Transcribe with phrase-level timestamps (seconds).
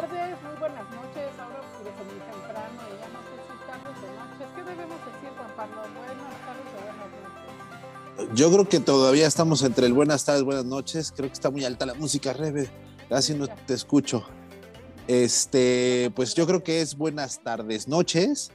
[0.00, 1.28] tardes, muy buenas noches.
[1.40, 4.48] Ahora oscurece muy temprano y ya no sé si tardes o noches.
[4.54, 5.76] ¿Qué debemos decir, Juan Pablo?
[5.92, 7.08] Buenas tardes o buenas
[8.16, 8.38] noches.
[8.38, 11.12] Yo creo que todavía estamos entre el buenas tardes, buenas noches.
[11.14, 12.68] Creo que está muy alta la música, Rebe.
[13.08, 14.24] Casi no te escucho.
[15.08, 18.52] Este, pues yo creo que es buenas tardes, noches.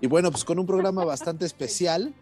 [0.00, 2.14] Y bueno, pues con un programa bastante especial,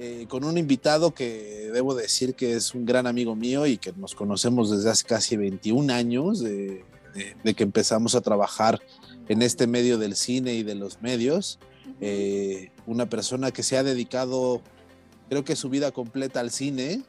[0.00, 3.92] eh, con un invitado que debo decir que es un gran amigo mío y que
[3.92, 6.84] nos conocemos desde hace casi 21 años, de,
[7.16, 8.80] de, de que empezamos a trabajar
[9.28, 11.58] en este medio del cine y de los medios.
[12.00, 14.60] Eh, una persona que se ha dedicado,
[15.28, 17.02] creo que su vida completa al cine.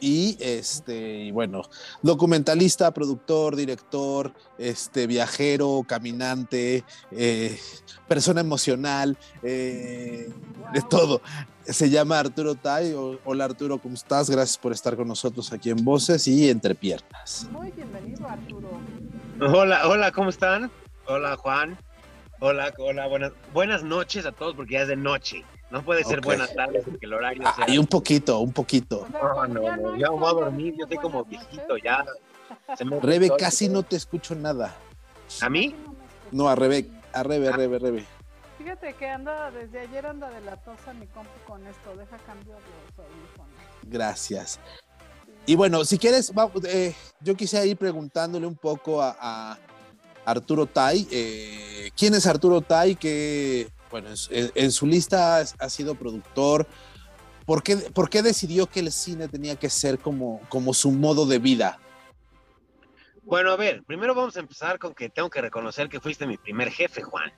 [0.00, 1.62] Y este, y bueno,
[2.02, 7.58] documentalista, productor, director, este, viajero, caminante, eh,
[8.06, 10.28] persona emocional, eh,
[10.72, 11.22] de todo.
[11.64, 12.94] Se llama Arturo Tai.
[13.24, 14.30] Hola Arturo, ¿cómo estás?
[14.30, 17.48] Gracias por estar con nosotros aquí en Voces y Entre Piernas.
[17.50, 18.70] Muy bienvenido, Arturo.
[19.40, 20.70] Hola, hola, ¿cómo están?
[21.06, 21.76] Hola Juan.
[22.38, 25.42] Hola, hola, buenas, buenas noches a todos porque ya es de noche.
[25.70, 26.24] No puede ser Ok.
[26.26, 27.64] buenas tardes porque el horario sea...
[27.66, 29.06] Hay un poquito, un poquito.
[29.10, 32.04] Sea, No, no, no, ya voy a dormir, yo estoy como viejito, ya.
[32.76, 34.74] Se me Rebe, casi no te escucho nada.
[35.40, 35.74] ¿A mí?
[36.30, 38.04] No, a Rebe, a Rebe, a Rebe, a Rebe.
[38.58, 41.94] Fíjate que anda, desde ayer anda de la tosa mi compu con esto.
[41.96, 43.50] Deja cambio los audífonos.
[43.84, 44.58] Gracias.
[45.46, 49.58] Y bueno, si quieres, va- eh, yo quisiera ir preguntándole un poco a, a
[50.24, 51.06] Arturo Tai.
[51.10, 52.96] eh, ¿Quién es Arturo Tai?
[52.96, 56.66] Que, bueno, en, su- en- en su lista ha, ha sido productor.
[57.44, 61.26] ¿Por qué, por qué decidió que el cine tenía que ser como, como su modo
[61.26, 61.78] de vida?
[63.22, 66.36] Bueno, a ver, primero vamos a empezar con que tengo que reconocer que fuiste mi
[66.36, 67.32] primer jefe, Juan.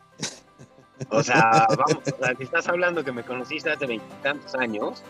[1.11, 5.03] O sea, vamos, o sea, si estás hablando que me conociste hace veintitantos años,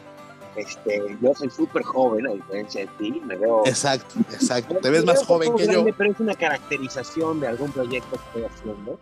[0.54, 3.62] este, yo soy súper joven, a diferencia de ti, me veo...
[3.66, 4.76] Exacto, exacto.
[4.82, 5.84] Te ves más joven que yo.
[5.96, 9.00] Pero es una caracterización de algún proyecto que estoy haciendo,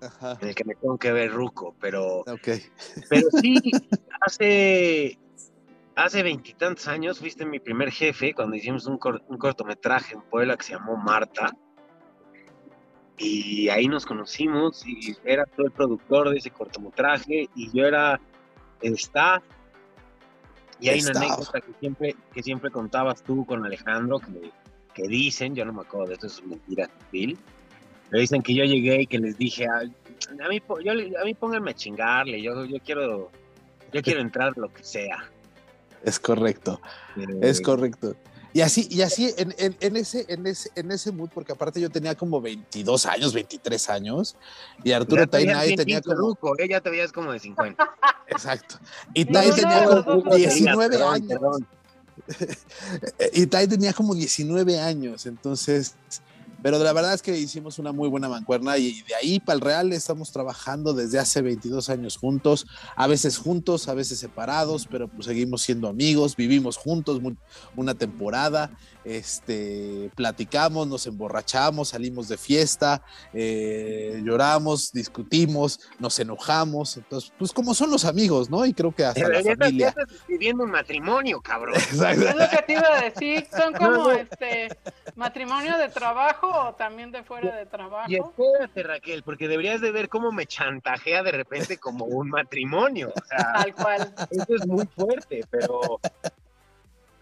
[0.00, 2.20] Ajá, en el que me tengo que ver ruco, pero...
[2.20, 2.48] ok.
[3.08, 3.60] Pero sí,
[4.20, 5.18] hace
[5.96, 10.56] hace veintitantos años fuiste mi primer jefe cuando hicimos un, cor- un cortometraje en Puebla
[10.56, 11.52] que se llamó Marta.
[13.16, 18.20] Y ahí nos conocimos y era todo el productor de ese cortometraje y yo era
[18.80, 19.42] el staff.
[20.78, 21.24] Y hay una Staff.
[21.24, 24.52] anécdota que siempre, que siempre contabas tú con Alejandro, que,
[24.94, 27.36] que dicen, yo no me acuerdo de esto, es mentira, Bill,
[28.10, 31.34] pero dicen que yo llegué y que les dije, a, a, mí, yo, a mí
[31.34, 33.30] pónganme a chingarle, yo, yo quiero
[33.92, 35.30] yo quiero entrar lo que sea.
[36.04, 36.80] Es correcto.
[37.16, 38.14] Eh, Es correcto.
[38.54, 41.80] Y así, y así en, en- en ese, en, ese, en ese mood, porque aparte
[41.80, 44.36] yo tenía como 22 años, 23 años,
[44.82, 46.16] y Arturo Tainay tenía como.
[46.16, 47.82] ruco, eh, ya te veías como de 50.
[48.28, 48.76] Exacto.
[49.14, 51.28] Y No, Tai no, tenía no, como no, no, 19 Perdón, años.
[51.28, 51.66] perdón.
[53.32, 55.26] Y Tai tenía como 19 años.
[55.26, 55.94] Entonces,
[56.62, 59.60] pero la verdad es que hicimos una muy buena mancuerna y de ahí para el
[59.60, 65.08] Real estamos trabajando desde hace 22 años juntos, a veces juntos, a veces separados, pero
[65.08, 67.20] pues seguimos siendo amigos, vivimos juntos
[67.76, 68.70] una temporada,
[69.08, 73.02] este, platicamos, nos emborrachamos, salimos de fiesta,
[73.32, 78.66] eh, lloramos, discutimos, nos enojamos, entonces, pues como son los amigos, ¿no?
[78.66, 79.88] Y creo que hasta la Ya estás- ya familia.
[79.88, 81.74] estás viviendo un matrimonio, cabrón.
[81.92, 82.28] Exacto.
[82.28, 83.46] Es lo que te iba a decir.
[83.56, 84.10] ¿Son como no.
[84.12, 84.68] este
[85.16, 88.08] matrimonio de trabajo o también de fuera de Y trabajo?
[88.08, 93.12] espérate, Raquel, porque deberías de ver cómo me chantajea de repente como un matrimonio.
[93.14, 94.14] O sea, Tal cual.
[94.30, 96.00] eso es muy fuerte, pero...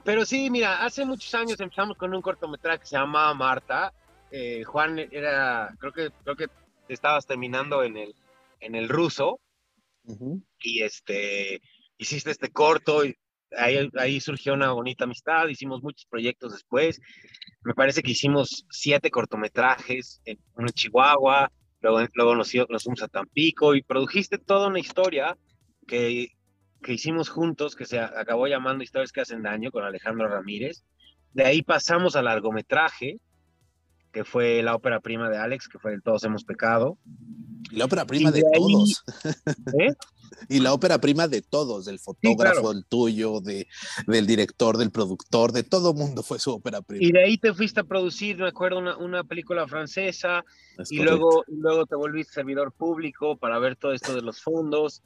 [0.06, 3.92] Pero sí, mira, hace muchos años empezamos con un cortometraje que se llamaba Marta.
[4.30, 6.46] Eh, Juan era, creo que, creo que
[6.88, 8.14] estabas terminando en el,
[8.60, 9.40] en el ruso.
[10.08, 10.40] Ujú.
[10.60, 11.60] y este
[11.98, 13.16] hiciste este corto y
[13.56, 17.00] ahí, ahí surgió una bonita amistad, hicimos muchos proyectos después,
[17.64, 21.50] me parece que hicimos siete cortometrajes en, en Chihuahua,
[21.80, 25.36] luego, luego nos, nos fuimos a Tampico y produjiste toda una historia
[25.88, 26.28] que,
[26.86, 30.84] que hicimos juntos, que se acabó llamando Historias que hacen daño con Alejandro Ramírez,
[31.34, 33.18] de ahí pasamos al largometraje,
[34.12, 36.96] que fue la ópera prima de Alex, que fue el Todos hemos pecado.
[37.72, 39.04] La ópera prima de, ahí- todos.
[39.80, 39.92] ¿eh?
[40.48, 42.74] Y la ópera prima de todos, del fotógrafo, claro.
[42.74, 43.66] del tuyo, de,
[44.06, 47.04] del director, del productor, de todo mundo fue su ópera prima.
[47.04, 50.44] Y de ahí te fuiste a producir, me acuerdo, una, una película francesa,
[50.78, 51.18] Es y correcto.
[51.18, 55.02] luego, luego te volviste servidor público para ver todo esto de los fondos.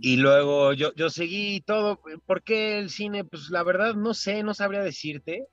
[0.00, 2.00] Y luego yo, yo seguí todo.
[2.26, 3.24] ¿Por qué el cine?
[3.24, 5.46] Pues la verdad no sé, no sabría decirte.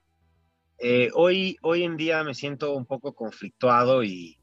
[0.77, 4.37] Eh, hoy, hoy en día me siento un poco conflictuado y,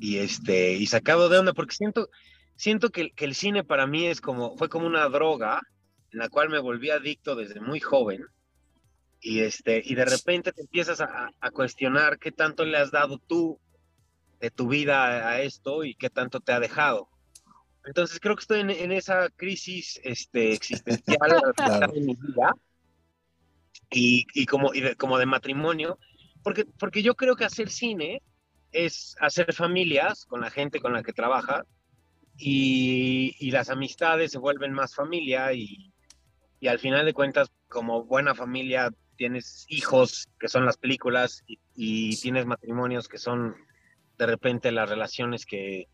[0.00, 2.08] y, este, y sacado de onda, porque siento,
[2.56, 5.60] siento que, que el cine para mí es como, fue como una droga
[6.10, 8.24] en la cual me volví adicto desde muy joven.
[9.20, 13.18] Y, este, y de repente te empiezas a, a cuestionar qué tanto le has dado
[13.18, 13.60] tú
[14.40, 17.08] de tu vida a esto y qué tanto te ha dejado.
[17.86, 21.18] Entonces creo que estoy en, en esa crisis este, existencial
[21.56, 21.94] Claro.
[21.94, 22.54] en mi vida
[23.90, 25.98] y, y como, y de, como de matrimonio,
[26.42, 28.22] porque, porque yo creo que hacer cine
[28.72, 31.64] es hacer familias con la gente con la que trabaja
[32.36, 35.92] y, y las amistades se vuelven más familia y,
[36.60, 41.58] y al final de cuentas, como buena familia, tienes hijos que son las películas y,
[41.74, 43.54] y tienes matrimonios que son
[44.18, 45.88] de repente las relaciones que,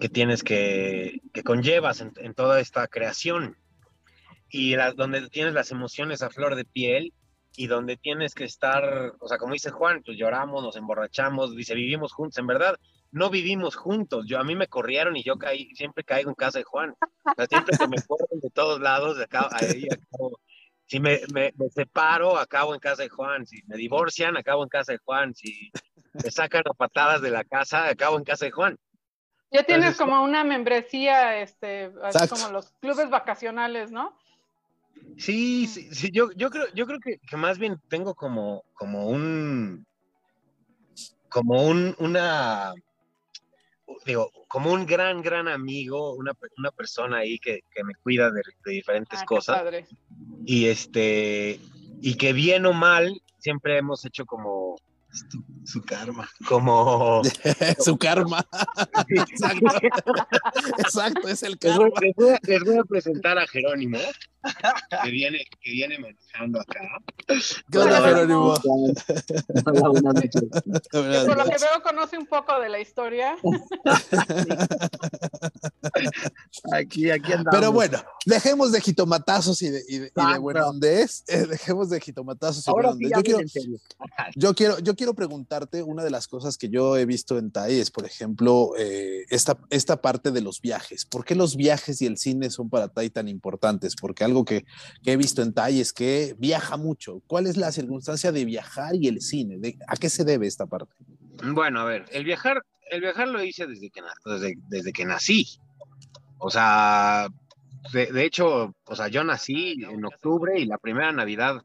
[0.00, 3.56] que tienes que, que conllevas en, toda esta creación.
[4.48, 7.12] Y donde tienes las emociones a flor de piel
[7.54, 11.74] y donde tienes que estar, o sea, como dice Juan, pues lloramos, nos emborrachamos, dice,
[11.74, 12.76] vivimos juntos, en verdad,
[13.12, 16.58] no vivimos juntos, yo a mí me corrieron y yo caí, siempre caigo en casa
[16.58, 16.94] de Juan,
[17.24, 20.40] o sea, siempre que me corren de todos lados, de acá, ahí acabo,
[20.86, 24.68] si me, me, me separo, acabo en casa de Juan, si me divorcian, acabo en
[24.68, 25.70] casa de Juan, si
[26.12, 28.78] me sacan a patadas de la casa, acabo en casa de Juan.
[29.52, 34.16] Ya tienes Entonces- como una membresía, este, así como los clubes vacacionales, ¿no?
[35.16, 39.08] Sí, sí, sí, yo, yo creo, yo creo que, que más bien tengo como, como
[39.08, 39.86] un,
[41.28, 42.74] como un, una,
[44.06, 48.42] digo, como un gran, gran amigo, una, una persona ahí que, que me cuida de,
[48.64, 49.86] de diferentes Ah, cosas padre.
[50.44, 51.60] y este,
[52.00, 54.76] y que bien o mal, siempre hemos hecho como,
[55.64, 56.28] Su karma.
[56.48, 57.22] como,
[57.84, 58.44] Su karma.
[59.08, 59.66] Exacto.
[60.78, 61.88] Exacto, es el karma.
[62.00, 63.98] les voy a- les voy a presentar a Jerónimo,
[65.02, 66.80] que viene, que viene manejando acá.
[67.70, 68.54] ¿Qué onda, Hola, Jerónimo?
[69.66, 70.30] Hola, buenas noches.
[70.90, 73.36] Que Buenas por lo que veo conoce un poco de la historia.
[76.72, 77.58] Aquí, aquí andamos.
[77.58, 80.40] Pero bueno, dejemos de jitomatazos y de, y de, y de Exacto.
[80.42, 83.40] buenondés, eh, dejemos de jitomatazos y Ahora sí, Yo quiero,
[84.36, 87.72] yo, quiero, yo quiero preguntarte una de las cosas que yo he visto en Tai
[87.72, 91.04] es, por ejemplo, eh, esta, esta parte de los viajes.
[91.04, 93.94] ¿Por qué los viajes y el cine son para Tai tan importantes?
[94.00, 94.64] Porque algo que,
[95.02, 97.20] que he visto en Tai es que viaja mucho.
[97.26, 99.58] ¿Cuál es la circunstancia de viajar y el cine?
[99.58, 100.94] ¿De- ¿A qué se debe esta parte?
[101.42, 105.46] Bueno, a ver, el viajar, el viajar lo hice desde que, desde, desde que nací.
[106.38, 107.28] O sea,
[107.92, 111.62] de, de hecho, o sea, yo nací en octubre y la primera Navidad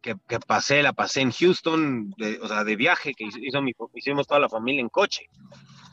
[0.00, 3.60] que, que pasé, la pasé en Houston, de- o sea, de viaje, que hizo, hizo
[3.62, 5.26] mi- hicimos toda la familia en coche.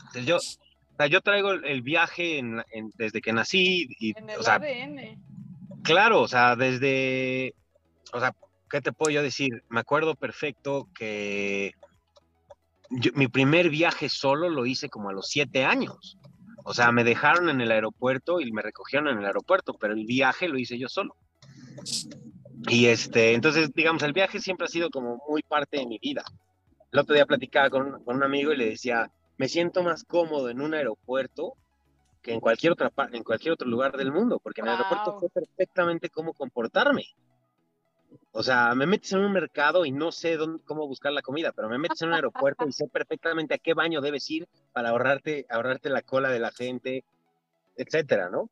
[0.08, 4.16] Entonces yo, o sea, yo traigo el, el viaje en- en- desde que nací y,
[4.18, 5.20] En el o sea, ADN.
[5.84, 7.54] Claro, o sea, desde,
[8.14, 8.34] o sea,
[8.70, 9.64] ¿qué te puedo yo decir?
[9.70, 11.74] Me acuerdo perfecto que
[12.90, 16.18] yo- mi primer viaje solo lo hice como a los siete años.
[16.66, 20.06] O sea, me dejaron en el aeropuerto y me recogieron en el aeropuerto, pero el
[20.06, 21.16] viaje lo hice yo solo.
[22.70, 26.24] Y este, entonces, digamos, el viaje siempre ha sido como muy parte de mi vida.
[26.94, 30.50] El otro día platicaba con, con un amigo y le decía, me siento más cómodo
[30.50, 31.56] en un aeropuerto
[32.24, 35.30] que en cualquier otra en cualquier otro lugar del mundo, porque en el aeropuerto sé
[35.30, 37.06] perfectamente cómo comportarme.
[38.32, 41.52] O sea, me metes en un mercado y no sé dónde, cómo buscar la comida,
[41.52, 44.90] pero me metes en un aeropuerto y sé perfectamente a qué baño debes ir para
[44.90, 47.04] ahorrarte, ahorrarte la cola de la gente,
[47.76, 48.50] etcétera, ¿no?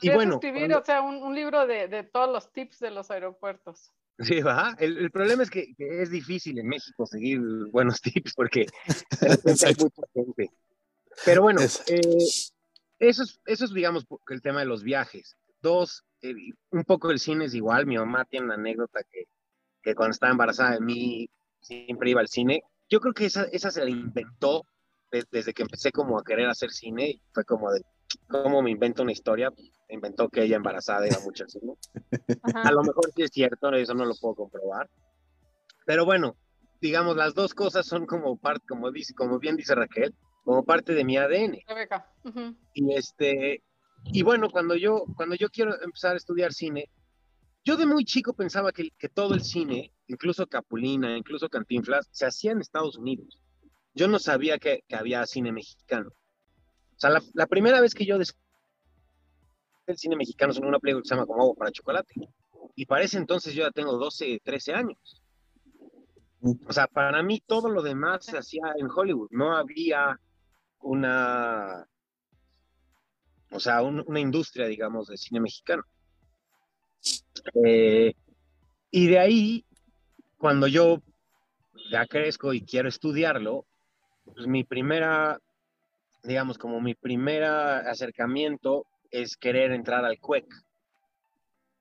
[0.00, 2.90] Y bueno, escribir, cuando- o sea, un, un libro de, de todos los tips de
[2.90, 3.90] los aeropuertos.
[4.18, 4.76] Sí, ajá.
[4.78, 8.66] El, el problema es que, que es difícil en México seguir buenos tips porque
[9.20, 10.50] hay mucha gente.
[11.24, 12.00] Pero bueno, eh,
[12.98, 15.36] eso, es, eso es, digamos, el tema de los viajes.
[15.60, 16.34] Dos, eh,
[16.70, 17.86] un poco el cine es igual.
[17.86, 19.24] Mi mamá tiene una anécdota que,
[19.82, 21.28] que cuando estaba embarazada de mí
[21.60, 22.62] siempre iba al cine.
[22.88, 24.64] Yo creo que esa, esa se la inventó
[25.10, 27.20] de- desde que empecé como a querer hacer cine.
[27.32, 27.82] Fue como de,
[28.28, 29.50] ¿cómo me invento una historia?
[29.88, 31.74] Inventó que ella embarazada iba mucho al cine.
[32.54, 34.88] A lo mejor sí es cierto, eso no lo puedo comprobar.
[35.86, 36.36] Pero bueno,
[36.80, 40.14] digamos, las dos cosas son como parte, como dice, como bien dice Raquel,
[40.48, 41.58] como parte de mi ADN.
[42.72, 43.62] Y este,
[44.04, 46.88] y bueno, cuando yo, cuando yo quiero empezar a estudiar cine,
[47.66, 52.24] yo de muy chico pensaba que, que todo el cine, incluso Capulina, incluso Cantinflas, se
[52.24, 53.38] hacía en Estados Unidos.
[53.92, 56.08] Yo no sabía que, que había cine mexicano.
[56.08, 58.48] O sea, la, la primera vez que yo descubrí
[59.84, 62.14] el cine mexicano es en una película que se llama Como agua para chocolate.
[62.74, 65.22] Y para ese entonces yo ya tengo 12, 13 años.
[66.66, 69.28] O sea, para mí todo lo demás se hacía en Hollywood.
[69.30, 70.18] No había
[70.80, 71.86] una,
[73.50, 75.82] o sea, un- una industria, digamos, de cine mexicano.
[77.64, 78.12] Eh,
[78.90, 79.64] y de ahí,
[80.36, 81.02] cuando yo
[81.90, 83.66] ya crezco y quiero estudiarlo,
[84.24, 85.38] pues mi primera,
[86.22, 90.46] digamos, como mi primera acercamiento es querer entrar al CUEC.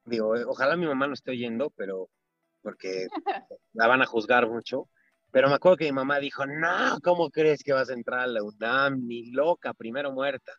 [0.06, 2.10] Digo, ojalá mi mamá no esté oyendo, pero
[2.62, 3.08] porque
[3.74, 4.88] la van a juzgar mucho.
[5.32, 8.28] Pero me acuerdo que mi mamá dijo, no, ¿cómo crees que vas a entrar a
[8.28, 9.06] la UNAM?
[9.08, 10.54] Ni loca, primero muerta.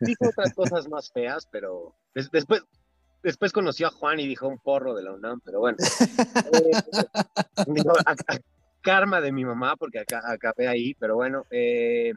[0.00, 2.62] Dijo otras cosas más feas, pero des- después,
[3.22, 5.76] después conoció a Juan y dijo un porro de la UNAM, pero bueno.
[6.52, 6.82] Eh,
[7.66, 8.38] digo, a- a-
[8.82, 12.12] karma de mi mamá, porque acá, acabé ahí, pero bueno, eh,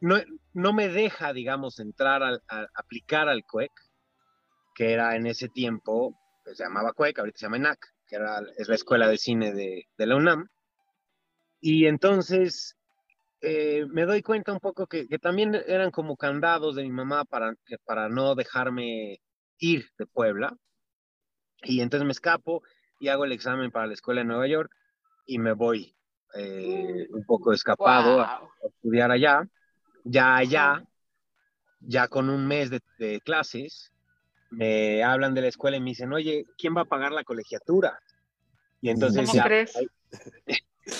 [0.00, 0.16] no,
[0.52, 3.70] no me deja, digamos, entrar al, a aplicar al CUEC,
[4.74, 8.42] que era en ese tiempo, pues, se llamaba CUEC, ahorita se llama ENAC, que era,
[8.58, 10.48] es la escuela de cine de, de la UNAM.
[11.66, 12.76] Y entonces
[13.40, 17.24] eh, me doy cuenta un poco que, que también eran como candados de mi mamá
[17.24, 19.22] para, que- para no dejarme
[19.56, 20.54] ir de Puebla.
[21.62, 22.62] Y entonces me escapo
[23.00, 24.70] y hago el examen para la escuela de Nueva York
[25.24, 25.96] y me voy
[26.34, 29.48] eh, un poco escapado a, estudiar allá.
[30.04, 30.84] Ya allá,
[31.80, 33.90] ya con un mes de, de clases,
[34.50, 37.98] me hablan de la escuela y me dicen, oye, ¿quién va a pagar la colegiatura?
[38.82, 39.44] Y entonces ¿Cómo ya,
[39.74, 39.88] ahí,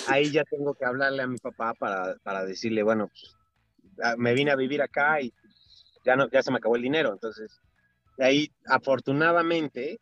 [0.07, 3.35] ahí ya tengo que hablarle a mi papá para, para decirle, bueno, pues,
[4.03, 5.33] ah, me vine a vivir acá y
[6.03, 7.11] ya, no, ya se me acabó el dinero.
[7.13, 7.59] Entonces,
[8.19, 9.99] ahí, afortunadamente,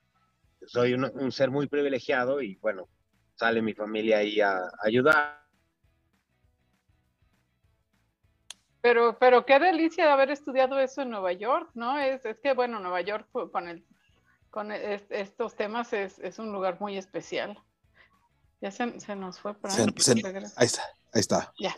[0.65, 2.87] soy un, ser muy privilegiado y bueno,
[3.35, 5.41] sale mi familia ahí a, ayudar.
[8.81, 11.97] Pero, pero qué delicia de haber estudiado eso en Nueva York, ¿no?
[11.97, 13.85] Es, es que, bueno, Nueva York con, el,
[14.49, 17.57] con es- estos temas es, es un lugar muy especial.
[18.63, 21.53] Ya se, se nos fue, pero Se- se- ahí está, ahí está.
[21.59, 21.75] Ya.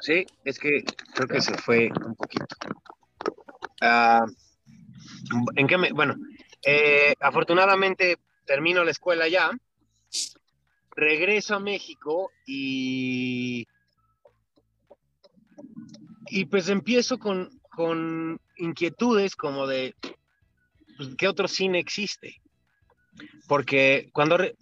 [0.00, 0.82] Sí, es que
[1.14, 2.46] creo que se fue un poquito.
[3.82, 4.24] Ah,
[5.56, 5.92] ¿En qué me.?
[5.92, 6.14] Bueno,
[6.64, 9.50] eh, afortunadamente termino la escuela ya,
[10.92, 13.66] regreso a México y.
[16.28, 19.94] Y pues empiezo con, con inquietudes como de.
[20.96, 22.40] pues, ¿Qué otro cine existe?
[23.46, 24.56] Porque cuando re-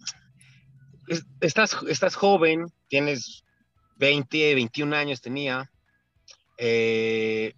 [1.07, 3.43] es- estás, estás joven, tienes
[3.97, 5.71] 20, 21 años tenía,
[6.57, 7.53] eh,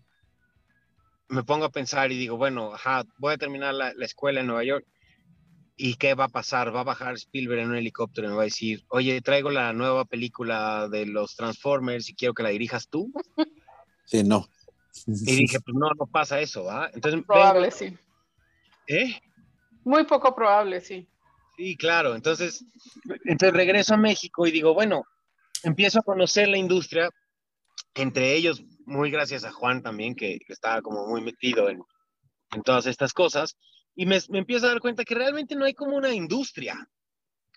[1.30, 4.48] me pongo a pensar y digo, bueno, ajá, voy a terminar la, la escuela en
[4.48, 4.86] Nueva York.
[5.80, 6.76] ¿Y qué va a pasar?
[6.76, 9.74] Va a bajar Spielberg en un helicóptero y me va a decir, oye, traigo la
[9.74, 13.12] nueva película de los Transformers y quiero que la dirijas tú.
[14.06, 14.48] Sí, no.
[15.06, 16.66] Y dije, pues no, no pasa eso.
[16.94, 17.96] Entonces, Probable, vengo- sí.
[18.88, 19.20] ¿eh?
[19.84, 21.08] Muy poco probable, sí.
[21.58, 22.16] Sí, claro.
[22.16, 22.64] Entonces,
[23.26, 25.04] entonces regreso a México y digo, bueno,
[25.64, 27.10] empiezo a conocer la industria,
[27.96, 31.82] entre ellos, muy gracias a Juan también, que estaba como muy metido en,
[32.52, 33.58] en todas estas cosas,
[33.96, 36.88] y me, empiezo a dar cuenta que realmente no hay como una industria.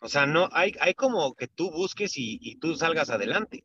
[0.01, 3.63] O sea, no hay, hay como que tú busques y, y tú salgas adelante,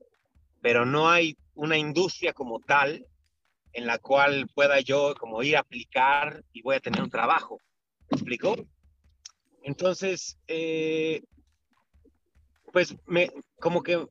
[0.61, 3.05] pero no hay una industria como tal
[3.71, 7.61] en la cual pueda yo como ir a aplicar y voy a tener un trabajo.
[8.11, 8.57] ¿Me explico?
[9.65, 11.23] Entonces, eh,
[12.71, 12.95] pues
[13.59, 14.05] como que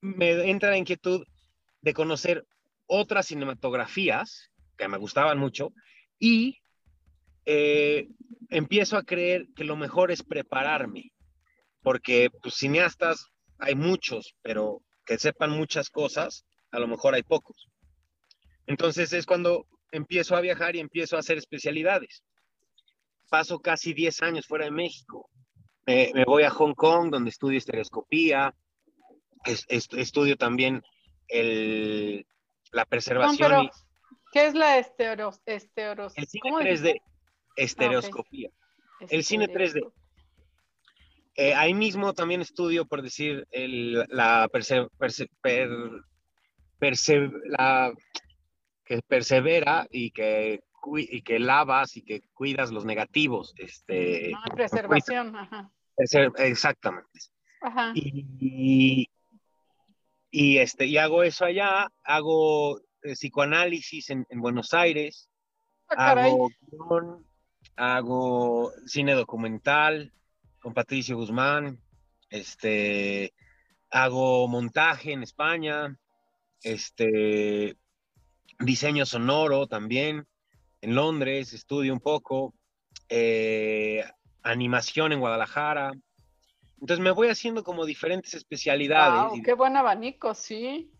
[0.00, 1.22] me entra la inquietud
[1.82, 2.46] de conocer
[2.86, 5.74] otras cinematografías que me gustaban mucho
[6.18, 6.62] y
[7.44, 8.08] eh,
[8.48, 11.12] empiezo a creer que lo mejor es prepararme,
[11.82, 13.26] porque pues, cineastas
[13.58, 17.68] hay muchos, pero que sepan muchas cosas, a lo mejor hay pocos.
[18.66, 22.24] Entonces es cuando empiezo a viajar y empiezo a hacer especialidades.
[23.34, 25.28] Paso casi 10 años fuera de México.
[25.86, 28.54] Me, me voy a Hong Kong, donde estudio estereoscopía,
[29.44, 30.82] es- es- estudio también
[31.26, 32.24] el,
[32.70, 33.70] la No, preservación pero, y
[34.32, 37.02] ¿qué es la esteros, esteros, el cine ¿cómo 3D, dijiste?
[37.56, 38.50] estereoscopía.
[39.10, 39.64] el cine 3D.
[39.64, 40.02] Estereoscopia.
[41.34, 45.68] Eh, ahí mismo también estudio, por decir, el, la, perse- perse- per-
[46.78, 47.92] perse- la
[48.84, 50.60] que persevera y que,
[50.96, 53.54] y que lavas y que cuidas los negativos.
[53.56, 55.70] Este, Ah, preservación, ajá.
[56.38, 57.20] exactamente.
[57.60, 57.92] Ajá.
[57.94, 59.08] Y,
[60.30, 65.30] y, este, y hago eso allá, hago eh, psicoanálisis en, en Buenos Aires,
[65.88, 67.26] Ah, hago guion,
[67.76, 70.12] hago cine documental
[70.60, 71.78] con Patricio Guzmán,
[72.30, 73.34] este,
[73.90, 75.98] hago montaje en España,
[76.62, 77.76] este,
[78.58, 80.26] diseño sonoro también
[80.84, 82.54] en Londres, estudio un poco,
[83.08, 84.04] eh,
[84.42, 85.92] animación en Guadalajara.
[86.78, 89.38] Entonces me voy haciendo como diferentes especialidades.
[89.38, 90.90] Y- qué buen abanico, sí.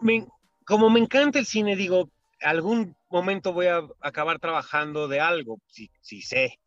[0.00, 0.26] me-
[0.66, 2.10] como me encanta el cine, digo,
[2.40, 6.58] algún momento voy a acabar trabajando de algo, si, si sé.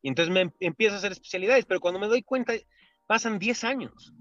[0.00, 2.54] Y entonces me em- empiezo a hacer especialidades, pero cuando me doy cuenta,
[3.06, 4.14] pasan 10 años.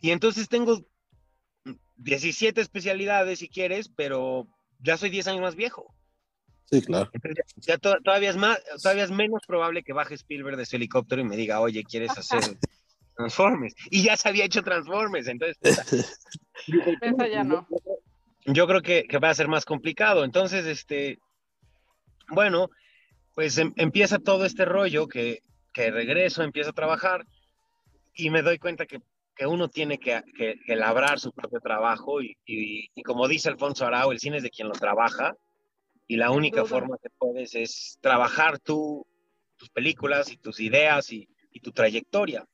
[0.00, 0.80] Y entonces tengo
[1.96, 4.46] 17 especialidades, si quieres, pero
[4.78, 5.94] ya soy 10 años más viejo.
[6.70, 7.10] Sí, claro.
[7.12, 10.66] Entonces ya, ya to- todavía, es más, todavía es menos probable que baje Spielberg de
[10.66, 12.40] su helicóptero y me diga, oye, ¿quieres hacer
[13.16, 13.74] Transformers.
[13.90, 15.56] Y ya se había hecho Transformers, entonces.
[17.00, 17.66] Esa ya no.
[18.44, 20.24] Yo creo que, que va a ser más complicado.
[20.24, 21.18] Entonces, este,
[22.28, 22.70] bueno,
[23.34, 25.40] pues em- empieza todo este rollo que,
[25.72, 27.24] que regreso, empiezo a trabajar
[28.14, 29.00] y me doy cuenta que,
[29.38, 33.48] que uno tiene que, que- que labrar su propio trabajo y, y- y como dice
[33.48, 35.34] Alfonso Arau, el cine es de quien lo trabaja
[36.08, 39.06] y la única forma que puedes es trabajar tú,
[39.56, 42.44] tus películas y tus ideas y, y tu trayectoria.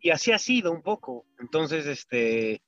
[0.00, 1.24] Y así ha sido un poco.
[1.38, 2.60] Entonces, este,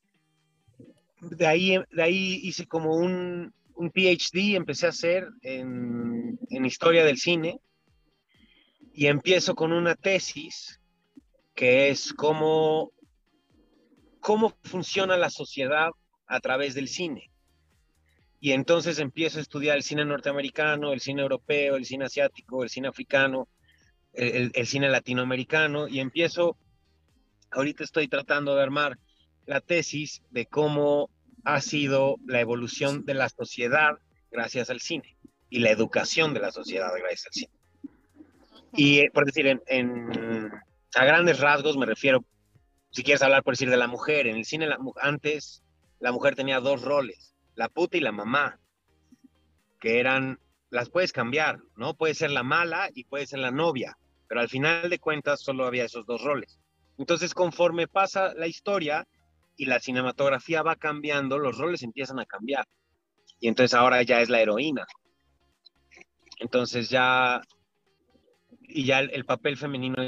[1.21, 7.04] de ahí, de ahí hice como un, un PhD, empecé a hacer en, en historia
[7.04, 7.59] del cine
[8.92, 10.80] y empiezo con una tesis
[11.59, 12.93] que es cómo,
[14.21, 15.91] cómo funciona la sociedad
[16.29, 17.33] a través del cine.
[18.38, 22.71] Y entonces empiezo a estudiar el cine norteamericano, el cine europeo, el cine asiático, el
[22.71, 23.49] cine africano,
[24.12, 26.57] el, cine latinoamericano y empiezo,
[27.50, 28.97] ahorita estoy tratando de armar
[29.45, 31.11] la tesis de cómo
[31.43, 33.99] ha sido la evolución de la sociedad
[34.31, 35.17] gracias al cine
[35.50, 37.53] y la educación de la sociedad gracias al cine.
[38.75, 40.53] Y eh, por decir, en-
[40.99, 42.25] a grandes rasgos me refiero,
[42.90, 44.69] si quieres hablar por decir de la mujer, en el cine
[45.00, 45.62] antes
[46.00, 48.59] la mujer tenía dos roles, la puta y la mamá,
[49.81, 50.40] que eran,
[50.71, 51.95] las puedes cambiar, ¿no?
[51.95, 55.67] Puede ser la mala y puede ser la novia, pero al final de cuentas solo
[55.67, 56.59] había esos dos roles.
[56.99, 59.07] Entonces, conforme pasa la historia
[59.57, 62.67] y la cinematografía va cambiando, los roles empiezan a cambiar.
[63.38, 64.85] Y entonces ahora ya es la heroína.
[66.40, 67.40] Entonces ya,
[68.62, 70.02] y ya el, el papel femenino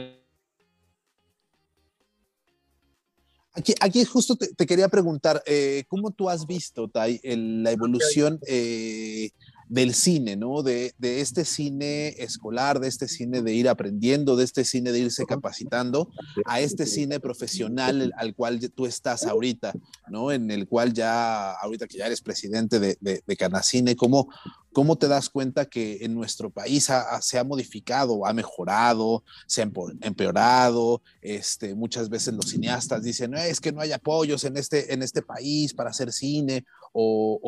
[3.60, 7.70] Aquí, aquí justo te, te quería preguntar, eh, ¿cómo tú has visto, Tai, el- la
[7.72, 9.30] evolución eh,
[9.70, 10.64] del cine, ¿no?
[10.64, 14.98] De, de este cine escolar, de este cine de ir aprendiendo, de este cine de
[14.98, 16.10] irse capacitando,
[16.44, 19.72] a este cine profesional al cual tú estás ahorita,
[20.08, 20.32] ¿no?
[20.32, 24.28] En el cual ya, ahorita que ya eres presidente de, de, de Canacine, ¿cómo,
[24.72, 29.22] ¿cómo te das cuenta que en nuestro país ha- ha- se ha modificado, ha mejorado,
[29.46, 29.70] se ha
[30.02, 31.00] empeorado?
[31.22, 35.02] Este, muchas veces los cineastas dicen, "No, es que no hay apoyos en este, en
[35.04, 37.38] este país para hacer cine, o,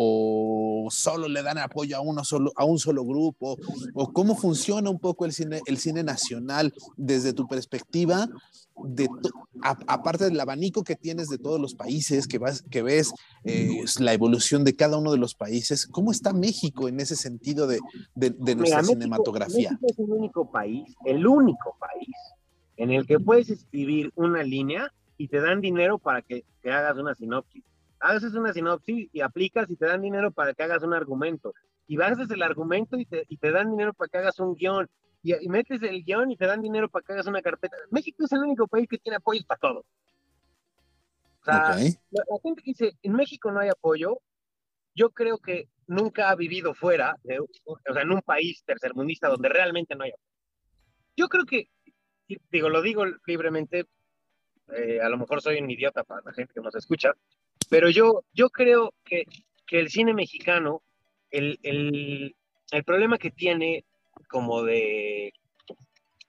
[0.87, 3.59] o solo le dan apoyo a, uno solo, a un solo grupo,
[3.95, 8.29] o cómo funciona un poco el cine, el cine nacional desde tu perspectiva,
[8.85, 9.09] de
[9.61, 13.13] aparte del abanico que tienes de todos los países, que, vas, que ves
[13.45, 17.67] eh, la evolución de cada uno de los países, ¿cómo está México en ese sentido
[17.67, 17.81] de,
[18.15, 19.71] de- de nuestra Mira, México- cinematografía?
[19.73, 22.09] México es el único país, el único país
[22.77, 26.97] en el que puedes escribir una línea y te dan dinero para que, que hagas
[26.97, 27.63] una sinopsis.
[28.03, 31.55] Haces una sinopsis y aplicas y te dan dinero para que hagas un argumento.
[31.87, 34.89] Y haces el argumento y te, y te dan dinero para que hagas un guion.
[35.23, 37.77] Y, y metes el guion y te dan dinero para que hagas una carpeta.
[37.91, 39.85] México es el único país que tiene apoyos para todo.
[41.41, 41.77] O sea, Ok.
[42.11, 44.19] la, la gente que dice, en México no hay apoyo,
[44.95, 47.49] yo creo que nunca ha vivido fuera, de, o
[47.93, 50.29] sea, en un país tercermundista donde realmente no hay apoyo.
[51.17, 51.69] Yo creo que,
[52.51, 53.87] digo, lo digo libremente,
[54.75, 57.13] eh, a lo mejor soy un idiota para la gente que nos escucha,
[57.73, 59.25] pero yo, yo creo que,
[59.67, 60.83] que el cine mexicano,
[61.31, 62.37] el, el,
[62.71, 63.87] el problema que tiene
[64.29, 65.33] como de,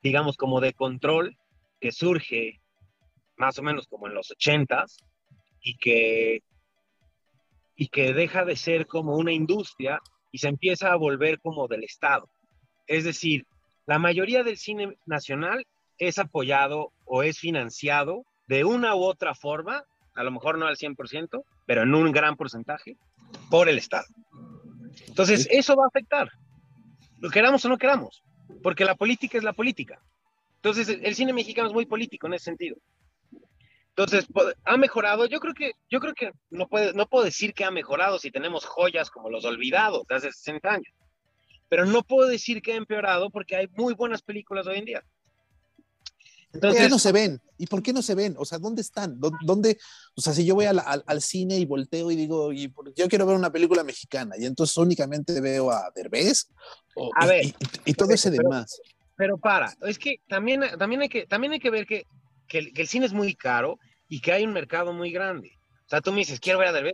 [0.02, 1.36] digamos, como de control,
[1.82, 2.62] que surge
[3.36, 5.00] más o menos como en los ochentas,
[5.62, 6.44] y que,
[7.76, 10.00] y que deja de ser como una industria
[10.32, 12.30] y se empieza a volver como del Estado.
[12.88, 13.46] Es decir,
[13.86, 19.84] la mayoría del cine nacional es apoyado o es financiado de una u otra forma,
[20.16, 22.98] a lo mejor no al 100%, pero en un gran porcentaje,
[23.50, 24.06] por el Estado.
[25.08, 26.30] Entonces, eso va a afectar,
[27.20, 28.24] lo queramos o no queramos,
[28.62, 30.00] porque la política es la política.
[30.56, 32.78] Entonces, el, cine mexicano es muy político en ese sentido.
[33.90, 34.26] Entonces,
[34.64, 35.26] ¿ha mejorado?
[35.26, 38.32] Yo creo que, yo creo que no, puede, no puedo decir que ha mejorado si
[38.32, 40.94] tenemos joyas como Los Olvidados de hace 60 años.
[41.70, 45.04] Pero no puedo decir que ha empeorado porque hay muy buenas películas hoy en día.
[46.62, 47.42] ¿Por qué no se ven?
[47.58, 48.36] ¿Y por qué no se ven?
[48.38, 49.20] O sea, ¿dónde están?
[49.20, 49.80] ¿Dó- ¿Dónde?
[50.16, 52.94] O sea, si yo voy al, al- al cine y volteo y digo, y por-
[52.94, 56.48] yo quiero ver una película mexicana y entonces únicamente veo a Derbez
[56.96, 58.80] o- A y, ver, y- y todo ese pero- demás.
[59.16, 62.06] pero para, es que también, también, hay, que, también hay que ver que,
[62.48, 65.52] que, el, que el cine es muy caro y que hay un mercado muy grande.
[65.86, 66.94] O sea, tú me dices, quiero ver a Derbez.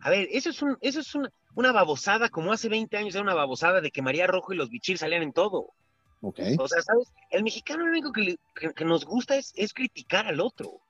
[0.00, 3.22] A ver, eso es, un, eso es una, una babosada, como hace 20 años era
[3.24, 5.72] una babosada de que María Rojo y los Bichir salían en todo.
[6.20, 6.40] Ok.
[6.58, 7.08] O sea, ¿sabes?
[7.30, 10.80] El mexicano lo único que, le- que- que nos gusta es, es criticar al otro.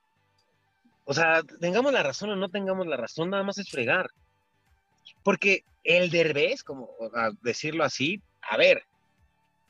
[1.05, 4.09] O sea, tengamos la razón o no tengamos la razón, nada más es fregar.
[5.23, 8.83] Porque el derbez, como a decirlo así, a ver,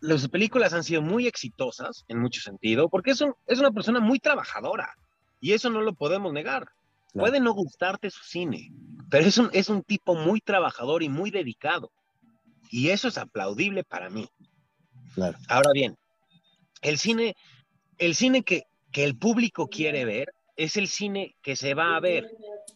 [0.02, 4.00] las películas han sido muy exitosas en mucho sentido, porque es, un- es una persona
[4.00, 4.96] muy trabajadora
[5.42, 6.70] y eso no lo podemos negar.
[7.12, 7.26] Claro.
[7.28, 8.72] Puede no gustarte su cine,
[9.10, 11.92] pero es un, es un tipo muy trabajador y muy dedicado.
[12.70, 14.30] Y eso es aplaudible para mí.
[15.14, 15.38] Claro.
[15.48, 15.98] Ahora bien,
[16.82, 17.36] el cine,
[17.98, 22.00] el cine que, que el público quiere ver es el cine que se va a
[22.00, 22.30] ver.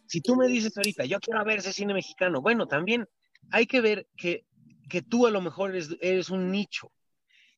[0.06, 3.06] Si tú me dices ahorita, yo quiero ver ese cine mexicano, bueno, también
[3.50, 4.44] hay que ver que,
[4.88, 6.90] que tú a lo mejor eres, eres un nicho.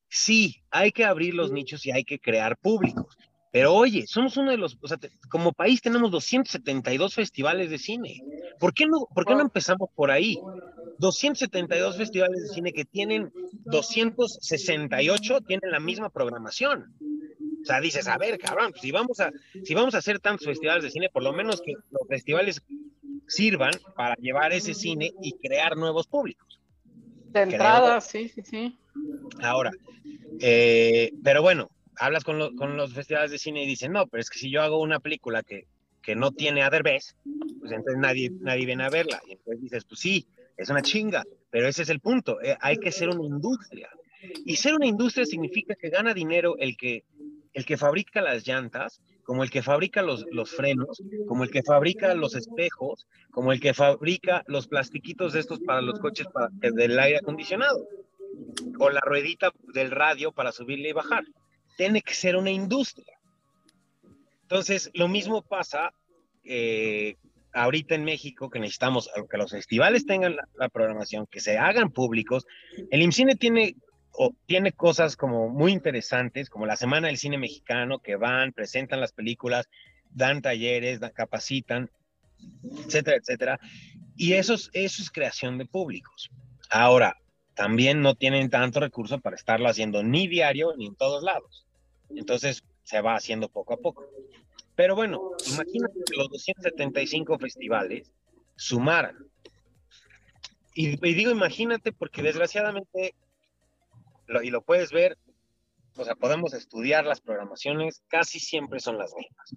[0.09, 3.17] Sí, hay que abrir los nichos y hay que crear públicos.
[3.51, 7.77] Pero oye, somos uno de los, o sea, te- como país tenemos 272 festivales de
[7.77, 8.21] cine.
[8.59, 10.37] ¿Por qué no, por qué no empezamos por ahí?
[10.99, 13.31] 272 festivales de cine que tienen
[13.65, 16.93] 268 tienen la misma programación.
[17.61, 19.31] O sea, dices, a ver, cabrón, pues si vamos a,
[19.63, 22.61] si vamos a hacer tantos festivales de cine, por lo menos que los festivales
[23.27, 26.59] sirvan para llevar ese cine y crear nuevos públicos.
[27.31, 28.77] De entrada, sí, sí, sí.
[29.41, 29.71] Ahora,
[30.39, 34.21] eh, pero bueno, hablas con, lo- con los festivales de cine y dicen, no, pero
[34.21, 35.67] es que si yo hago una película que,
[36.01, 37.15] que no tiene a Derbez,
[37.59, 39.21] pues entonces nadie, nadie viene a verla.
[39.27, 42.77] Y entonces dices, pues sí, es una chinga, pero ese es el punto, eh, hay
[42.77, 43.89] que ser una industria.
[44.45, 47.03] Y ser una industria significa que gana dinero el que,
[47.53, 51.61] el que fabrica las llantas, como el que fabrica los, los frenos, como el que
[51.61, 56.49] fabrica los espejos, como el que fabrica los plastiquitos de estos para los coches para,
[56.51, 57.85] del aire acondicionado,
[58.79, 61.25] o la ruedita del radio para subirle y bajar.
[61.77, 63.17] Tiene que ser una industria.
[64.41, 65.93] Entonces, lo mismo pasa
[66.43, 67.15] eh,
[67.53, 72.45] ahorita en México, que necesitamos que los festivales tengan la, programación, que se hagan públicos.
[72.91, 73.75] El IMCINE tiene
[74.19, 78.99] o tiene cosas como muy interesantes, como la Semana del Cine Mexicano, que van, presentan
[78.99, 79.69] las películas,
[80.09, 81.91] dan talleres, da- capacitan,
[82.85, 83.59] etcétera, etcétera.
[84.15, 86.31] Y eso es, eso es creación de públicos.
[86.71, 87.17] Ahora,
[87.53, 91.66] también no tienen tanto recurso para estarlo haciendo ni diario ni en todos lados.
[92.15, 94.05] Entonces, se va haciendo poco a poco.
[94.75, 98.11] Pero bueno, imagínate que los 275 festivales
[98.55, 99.17] sumaran.
[100.73, 103.15] Y, digo imagínate porque desgraciadamente
[104.43, 105.17] y lo puedes ver,
[105.95, 109.55] o sea, podemos estudiar las programaciones, casi siempre son las mismas.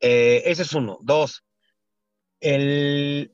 [0.00, 0.98] Eh, ese es uno.
[1.00, 1.44] Dos,
[2.40, 3.32] el,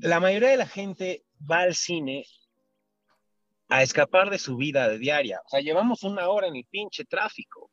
[0.00, 2.26] la mayoría de la gente va al cine
[3.68, 5.40] a escapar de su vida de diaria.
[5.44, 7.70] O sea, llevamos una hora en el pinche tráfico.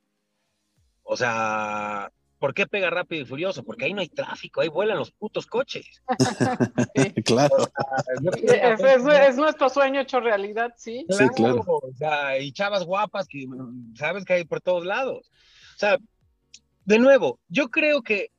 [1.04, 3.64] O sea, ¿por qué pega rápido y furioso?
[3.64, 6.02] Porque ahí no hay tráfico, ahí vuelan los putos coches.
[7.26, 7.56] claro.
[8.36, 11.06] Sí, es nuestro sueño hecho realidad, sí.
[11.10, 11.64] Sí, claro.
[11.66, 15.32] O sea, y chavas guapas que mm, sabes que hay por todos lados.
[15.76, 15.98] O sea,
[16.86, 18.32] de nuevo, yo creo que,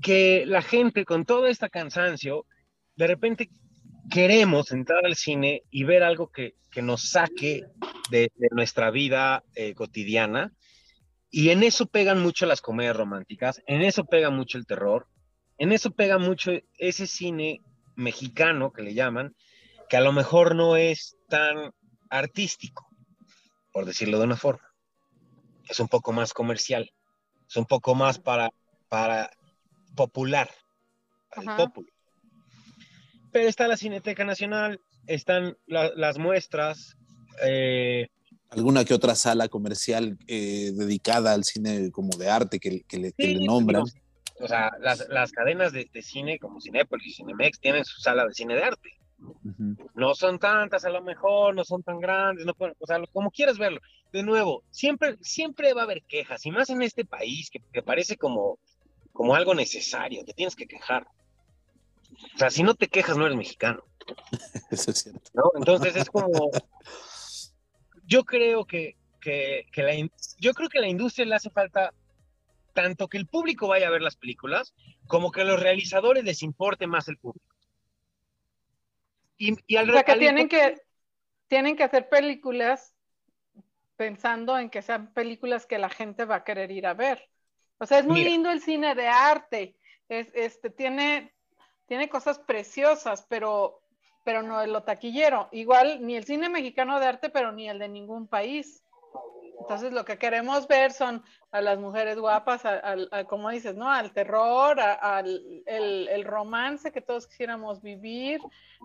[0.00, 2.46] que la gente con todo este cansancio,
[2.96, 3.50] de repente
[4.10, 7.64] queremos entrar al cine y ver algo que, que nos saque
[8.10, 10.52] de, de nuestra vida eh, cotidiana.
[11.30, 15.08] Y en eso pegan mucho las comedias románticas, en eso pega mucho el terror,
[15.58, 17.60] en eso pega mucho ese cine
[17.96, 19.34] mexicano que le llaman,
[19.88, 21.72] que a lo mejor no es tan
[22.08, 22.88] artístico,
[23.72, 24.68] por decirlo de una forma.
[25.68, 26.92] Es un poco más comercial,
[27.48, 28.50] es un poco más para,
[28.88, 29.30] para
[29.96, 30.50] popular,
[31.34, 31.93] para el popular.
[33.34, 36.96] Pero está la Cineteca Nacional, están la- las muestras,
[37.44, 38.06] eh,
[38.48, 43.12] Alguna que otra sala comercial eh, dedicada al cine como de arte que, que le,
[43.12, 43.82] que Sí, le nombran.
[44.38, 48.24] o sea, las, las cadenas de, de cine como Cinépolis y Cinemex tienen su sala
[48.24, 48.90] de cine de arte.
[49.96, 53.32] No son tantas a lo mejor, no son tan grandes, no pueden- o sea, como
[53.32, 53.80] quieras verlo.
[54.12, 57.82] De nuevo, siempre, siempre va a haber quejas, y más en este país que, que
[57.82, 58.60] parece como,
[59.12, 61.08] como algo necesario, te tienes que quejar.
[62.34, 63.84] O sea, si no te quejas, no eres mexicano,
[64.70, 65.30] Eso es cierto.
[65.34, 65.50] ¿no?
[65.56, 66.50] Entonces es como,
[68.06, 71.92] yo creo que, que, que la, in- yo creo que la industria le hace falta
[72.74, 74.74] tanto que el público vaya a ver las películas,
[75.06, 77.54] como que a los realizadores les importe más el público.
[79.38, 80.80] Y, y al O sea, que tienen que,
[81.48, 82.94] tienen que hacer películas
[83.96, 87.28] pensando en que sean películas que la gente va a querer ir a ver.
[87.78, 88.30] O sea, es muy Mira.
[88.30, 89.76] lindo el cine de arte.
[90.08, 91.33] Es, este, tiene,
[91.86, 93.80] tiene cosas preciosas, pero,
[94.24, 95.48] pero no de lo taquillero.
[95.52, 98.82] Igual ni el cine mexicano de arte, pero ni el de ningún país.
[99.60, 103.88] Entonces lo que queremos ver son a las mujeres guapas, al- como dices, ¿no?
[103.90, 108.40] Al terror, al el romance que todos quisiéramos vivir,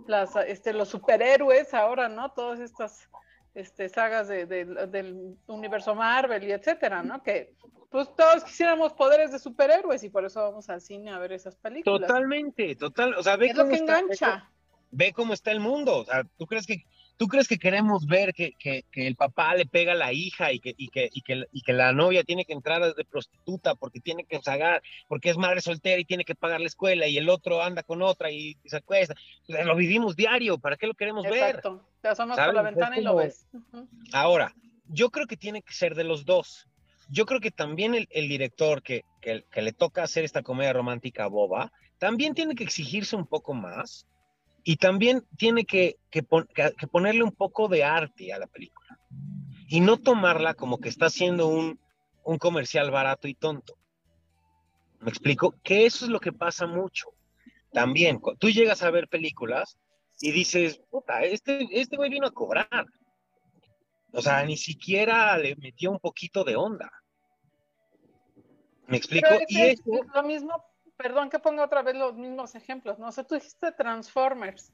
[0.08, 2.32] las, este, los superhéroes ahora, ¿no?
[2.32, 3.10] Todas estas
[3.54, 7.22] este, sagas de- de- del universo Marvel y etcétera, ¿no?
[7.24, 7.54] Que
[7.90, 11.56] pues todos quisiéramos poderes de superhéroes y por eso vamos al cine a ver esas
[11.56, 12.02] películas.
[12.02, 13.16] Totalmente, total.
[13.16, 14.32] O sea, ve es lo cómo, que está, ve, engancha.
[14.40, 14.52] cómo-
[14.92, 15.98] ve cómo está el mundo.
[15.98, 16.84] O sea, ¿tú crees que,
[17.20, 20.54] ¿Tú crees que queremos ver que, que, que el papá le pega a la hija
[20.54, 23.76] y que, y, que, y, que, y que la novia tiene que entrar de prostituta
[23.76, 27.18] porque tiene que pagar, porque es madre soltera y tiene que pagar la escuela y
[27.18, 29.16] el otro anda con otra y, se acuesta?
[29.50, 31.58] lo vivimos diario, ¿para qué lo queremos ver?
[31.58, 33.50] Exacto, te asomas por la ventana y lo ves.
[34.14, 34.56] Ahora,
[34.88, 36.70] yo creo que tiene que ser de los dos.
[37.10, 40.72] Yo creo que también el, el director que, que, que le toca hacer esta comedia
[40.72, 44.08] romántica boba, también tiene que exigirse un poco más
[44.70, 49.00] y también tiene que, que, que, ponerle un poco de arte a la película
[49.68, 51.80] y no tomarla como que está haciendo un,
[52.24, 53.80] un comercial barato y tonto.
[55.00, 55.56] ¿Me explico?
[55.64, 57.08] Que eso es lo que pasa mucho.
[57.74, 59.80] También, tú llegas a ver películas
[60.22, 62.86] y dices, puta, este, este güey vino a cobrar.
[64.14, 66.92] O sea, ni siquiera le metió un poquito de onda.
[68.86, 69.30] ¿Me explico?
[69.48, 69.82] y es
[70.14, 70.64] lo mismo
[71.00, 73.08] perdón que ponga otra vez los mismos ejemplos, ¿no?
[73.08, 74.74] O sea, tú dijiste Transformers,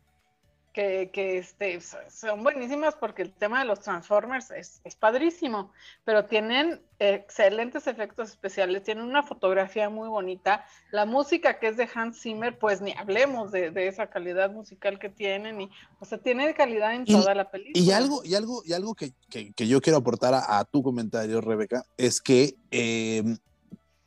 [0.73, 5.71] que, que este, son buenísimas porque el tema de los Transformers es, es, padrísimo,
[6.03, 11.87] pero tienen excelentes efectos especiales, tienen una fotografía muy bonita, la música que es de
[11.93, 16.17] Hans Zimmer, pues ni hablemos de, de esa calidad musical que tienen, y, o sea,
[16.17, 17.85] tiene calidad en y, toda la película.
[17.85, 20.81] Y algo, y algo, y algo que, que, que yo quiero aportar a, a, tu
[20.81, 22.55] comentario, Rebeca, es que...
[22.71, 23.23] Eh,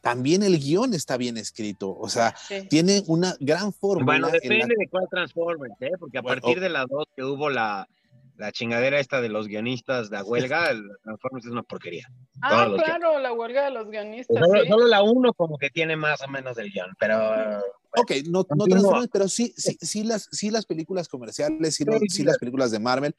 [0.00, 2.66] también el guion está bien escrito, o sea, sí.
[2.68, 4.06] tiene una gran fórmula.
[4.06, 4.74] Bueno, depende la...
[4.78, 5.92] de cuál Transformers, ¿eh?
[5.98, 7.88] porque a bueno, partir de la dos que hubo la,
[8.36, 12.08] la chingadera esta de los guionistas, la huelga, el Transformers es una porquería.
[12.40, 14.38] Ah, claro, la huelga de los guionistas.
[14.38, 14.68] Solo, ¿sí?
[14.68, 17.18] solo, la uno como que tiene más o menos del guion, pero...
[17.18, 17.60] Bueno,
[17.96, 22.08] ok, no, no Transformers, pero sí, sí, sí, las, sí las películas comerciales, sí, sí,
[22.08, 23.16] sí las películas de Marvel,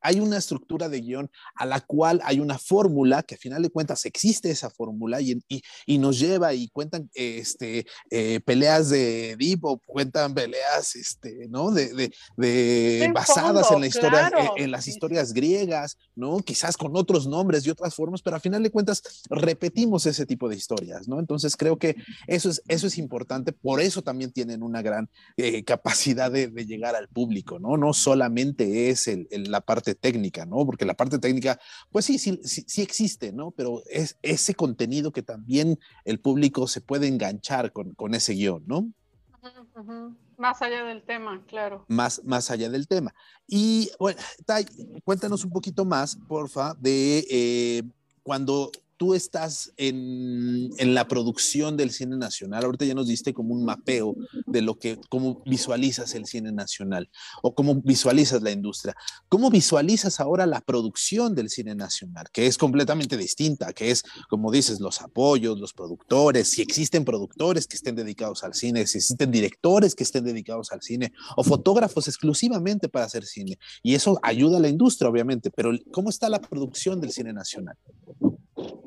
[0.00, 3.70] hay una estructura de guion a la cual hay una fórmula que a final de
[3.70, 9.36] cuentas existe esa fórmula y, y, y, nos lleva y cuentan este, eh, peleas de
[9.38, 11.70] Deep o cuentan peleas este, ¿no?
[11.70, 14.54] de, de, de basadas fondo, en, la historia, claro.
[14.56, 16.38] en, en, las historias griegas, ¿no?
[16.38, 20.48] quizás con otros nombres y otras formas, pero a final de cuentas repetimos ese tipo
[20.48, 21.08] de historias.
[21.08, 21.18] ¿no?
[21.18, 25.64] Entonces creo que eso es, eso es importante, por eso también tienen una gran eh,
[25.64, 27.76] capacidad de, de, llegar al público, ¿no?
[27.78, 30.64] no solamente es el, el, la parte técnica, ¿no?
[30.66, 31.58] Porque la parte técnica,
[31.90, 33.50] pues sí, sí, sí, sí, existe, ¿no?
[33.50, 38.64] Pero es ese contenido que también el público se puede enganchar con, con ese guion,
[38.66, 38.78] ¿no?
[38.78, 40.16] Uh -huh.
[40.38, 41.84] Más allá del tema, claro.
[41.88, 43.12] Más, más allá del tema.
[43.46, 44.64] Y bueno, Tai,
[45.04, 47.82] cuéntanos un poquito más, porfa, de eh,
[48.22, 53.54] cuando tú estás en, en, la producción del cine nacional, ahorita ya nos diste como
[53.54, 57.08] un mapeo de lo que, cómo visualizas el cine nacional
[57.42, 58.94] o cómo visualizas la industria.
[59.28, 62.26] ¿Cómo visualizas ahora la producción del cine nacional?
[62.32, 67.66] Que es completamente distinta, que es, como dices, los apoyos, los productores, si existen productores
[67.66, 72.08] que estén dedicados al cine, si existen directores que estén dedicados al cine o fotógrafos
[72.08, 73.58] exclusivamente para hacer cine.
[73.82, 77.76] Y eso ayuda a la industria, obviamente, pero ¿cómo está la producción del cine nacional?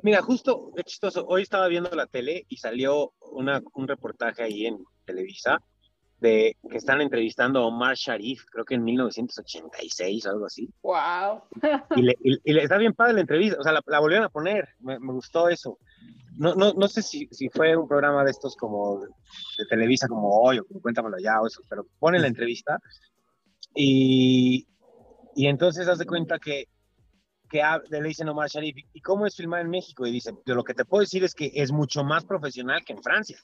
[0.04, 4.66] Mira, justo, es chistoso, hoy estaba viendo la tele y salió una, un reportaje ahí
[4.66, 5.60] en Televisa
[6.20, 10.72] de que están entrevistando a Omar Sharif, creo que en 1986, algo así.
[10.84, 11.42] ¡Wow!
[11.96, 14.26] y, le, y, y le, está bien padre la entrevista, o sea, la, la volvieron
[14.26, 15.80] a poner, me, me, gustó eso.
[16.38, 20.08] No, no, no sé si, si fue un programa de estos como de, de Televisa,
[20.08, 22.80] como hoy, o como Cuéntamelo ya, o eso, pero ponen la entrevista
[23.76, 24.68] y,
[25.36, 26.66] y entonces haz de cuenta que
[27.52, 30.08] que le dicen Omar Sharif, ¿y cómo es filmar en México?
[30.08, 33.04] Y dice, lo que te puedo decir es que es mucho más profesional que en
[33.04, 33.38] Francia,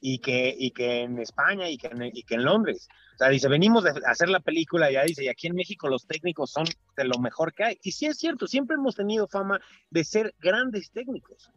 [0.00, 2.88] y que, y que en España, y que en, y que en Londres.
[3.14, 6.06] O sea, dice, venimos de hacer la película, ya dice, y aquí en México los
[6.06, 7.78] técnicos son de lo mejor que hay.
[7.82, 11.50] Y sí es cierto, siempre hemos tenido fama de ser grandes técnicos.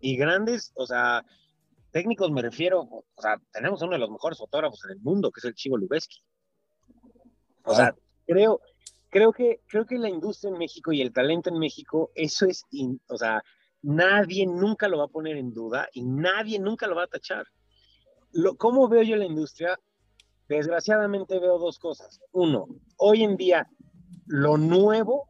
[0.00, 1.24] Y grandes, o sea,
[1.90, 5.40] técnicos me refiero, o sea, tenemos uno de los mejores fotógrafos en el mundo, que
[5.40, 6.22] es el Chivo Lubeski.
[7.64, 7.92] O sea,
[8.24, 8.60] creo,
[9.10, 12.64] creo que, creo que la industria en México y el talento en México, eso es,
[13.08, 13.42] o sea,
[13.82, 17.46] nadie nunca lo va a poner en duda y nadie nunca lo va a tachar.
[18.32, 19.78] Lo, ¿Cómo veo yo la industria?
[20.48, 22.20] Desgraciadamente veo dos cosas.
[22.32, 22.66] Uno,
[22.96, 23.68] hoy en día
[24.26, 25.28] lo nuevo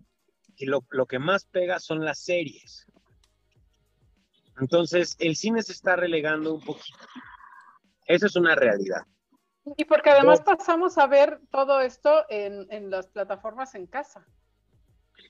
[0.56, 2.86] y lo, lo que más pega son las series.
[4.58, 6.98] Entonces, el cine se está relegando un poquito.
[8.06, 9.02] Eso es una realidad.
[9.76, 14.24] Y porque además pasamos a ver todo esto en, en, las plataformas en casa.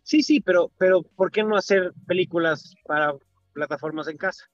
[0.03, 3.14] Sí, sí, pero, pero ¿por qué no hacer películas para
[3.53, 4.44] plataformas en casa?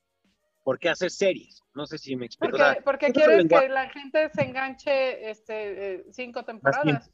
[0.62, 1.60] ¿Por qué hacer series?
[1.74, 2.52] No sé si me explico.
[2.52, 7.10] Porque, o sea, porque quieres que la gente se enganche este, eh, cinco temporadas.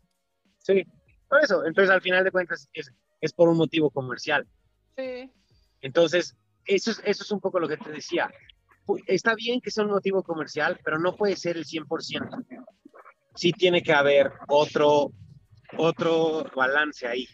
[0.59, 0.85] Sí,
[1.27, 1.65] por eso.
[1.65, 4.47] Entonces, al final de cuentas, es, es por un motivo comercial.
[4.97, 5.33] Sí.
[5.81, 8.31] Entonces, eso es, eso es un poco lo que te decía
[9.07, 12.45] está bien que sea un motivo comercial, pero no puede ser el 100%.
[13.35, 15.13] Sí tiene que haber otro,
[15.77, 17.27] otro balance ahí.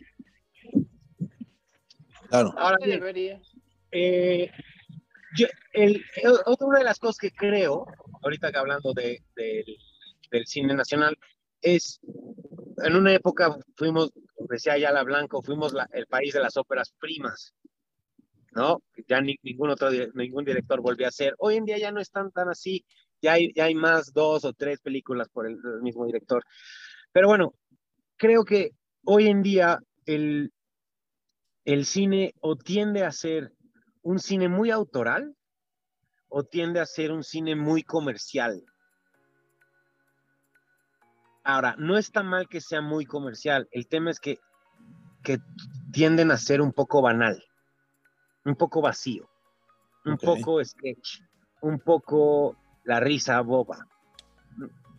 [2.28, 2.52] Claro.
[2.56, 3.40] Ahora bien, debería.
[3.92, 4.50] eh,
[5.36, 7.86] yo- el- el- otra una de las cosas que creo,
[8.22, 9.76] ahorita que hablando de, del-
[10.30, 11.16] del cine nacional,
[11.60, 12.00] es,
[12.84, 14.12] en una época fuimos,
[14.50, 17.54] decía Ayala Blanco, fuimos la- el país de las óperas primas,
[18.54, 18.82] ¿no?
[19.08, 21.34] Ya ni- ningún otro, ningún director volvió a hacer.
[21.38, 22.84] Hoy en día ya no están tan así,
[23.20, 26.44] ya hay, ya hay más dos o tres películas por el, el mismo director.
[27.12, 27.54] Pero bueno,
[28.16, 28.70] creo que
[29.04, 30.52] hoy en día el,
[31.64, 33.52] el cine o tiende a ser
[34.02, 35.34] un cine muy autoral
[36.28, 38.64] o tiende a ser un cine muy comercial.
[41.44, 44.38] Ahora, no está mal que sea muy comercial, el tema es que,
[45.22, 45.38] que
[45.92, 47.44] tienden a ser un poco banal,
[48.44, 49.28] un poco vacío,
[50.04, 51.20] un poco sketch,
[51.62, 53.86] un poco la risa boba,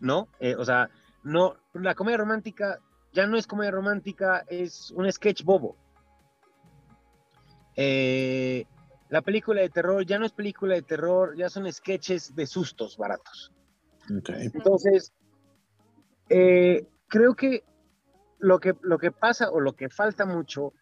[0.00, 0.28] ¿no?
[0.40, 0.90] Eh, o sea,
[1.22, 2.80] no, la comedia romántica
[3.12, 5.76] ya no es comedia romántica, es un sketch bobo.
[7.76, 8.66] Eh,
[9.08, 12.96] la película de terror ya no es película de terror, ya son sketches de sustos
[12.96, 13.52] baratos.
[14.08, 15.12] Entonces,
[16.28, 17.64] eh, creo que
[18.38, 20.72] lo, que lo que pasa o lo que falta mucho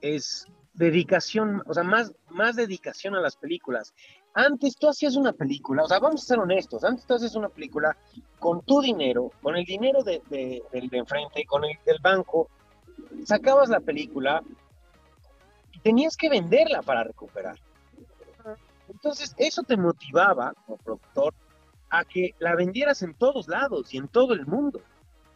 [0.00, 0.46] es
[0.78, 3.92] dedicación, o sea, más, más dedicación a las películas.
[4.32, 7.48] Antes tú hacías una película, o sea, vamos a ser honestos, antes tú hacías una
[7.48, 7.96] película
[8.38, 12.48] con tu dinero, con el dinero de, de- del de enfrente, con el del banco,
[13.24, 14.40] sacabas la película
[15.72, 17.58] y tenías que venderla para recuperar.
[18.88, 21.34] Entonces, eso te motivaba como productor
[21.90, 24.80] a que la vendieras en todos lados y en todo el mundo,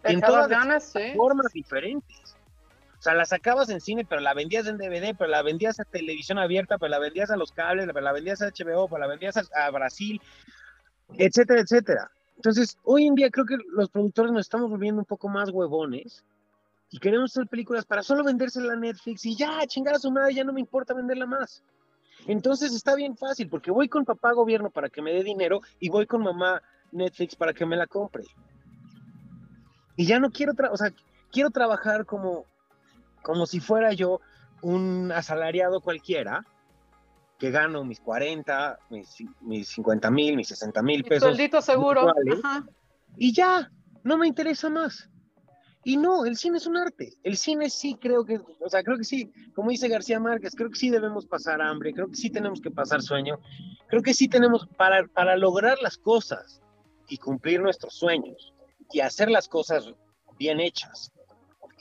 [0.05, 2.37] en todas las ganas, formas diferentes.
[3.03, 5.85] O sea, la sacabas en cine, pero la vendías en DVD, pero la vendías a
[5.85, 9.09] televisión abierta, pero la vendías a los cables, pero la vendías a HBO, pero la
[9.09, 10.21] vendías a, Brasil,
[11.19, 12.13] etcétera, etcétera.
[12.37, 16.25] Entonces, hoy en día creo que los productores nos estamos volviendo un poco más huevones
[16.91, 20.35] y queremos hacer películas para solo vendérsela a Netflix y ya, chingar a su madre,
[20.35, 21.65] ya no me importa venderla más.
[22.29, 25.89] Entonces está bien fácil, porque voy con papá gobierno para que me dé dinero y
[25.89, 26.63] voy con mamá
[26.93, 28.23] Netflix para que me la compre.
[29.97, 30.93] Y ya no quiero, o sea,
[31.33, 32.47] quiero trabajar como,
[33.23, 34.21] como si fuera yo
[34.63, 36.45] un asalariado cualquiera,
[37.39, 41.29] que gano mis 40, mis, mis 50 mil, mis 60 mil Mi pesos.
[41.29, 42.09] Sueldito seguro.
[42.09, 42.65] Ajá.
[43.17, 43.71] y ya,
[44.05, 45.09] no me interesa más.
[45.85, 47.15] Y no, el cine es un arte.
[47.25, 50.71] El cine sí creo que, o sea, creo que sí, como dice García Márquez, creo
[50.71, 53.41] que sí debemos pasar hambre, creo que sí tenemos que pasar sueño,
[53.89, 56.61] creo que sí tenemos para, para lograr las cosas
[57.09, 58.55] y cumplir nuestros sueños
[58.93, 59.93] y hacer las cosas
[60.39, 61.11] bien hechas.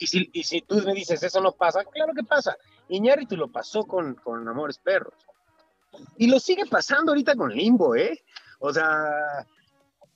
[0.01, 2.57] Y si, y si tú me dices, eso no pasa, claro que pasa.
[2.89, 5.13] Iñárritu lo pasó con, con Amores Perros.
[6.17, 8.19] Y lo sigue pasando ahorita con Limbo, ¿eh?
[8.57, 9.45] O sea,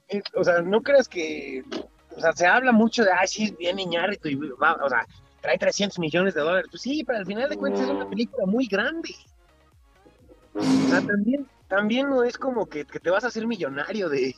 [0.07, 1.63] eh, o sea, no creas que,
[2.17, 5.05] o sea, se habla mucho de, ay, sí, bien Iñárritu, y va, o sea,
[5.41, 6.67] trae 300 millones de dólares.
[6.71, 9.13] Pues sí, pero al final de cuentas es una película muy grande.
[10.55, 14.33] O sea, también, también no es como que, que te vas a hacer millonario de...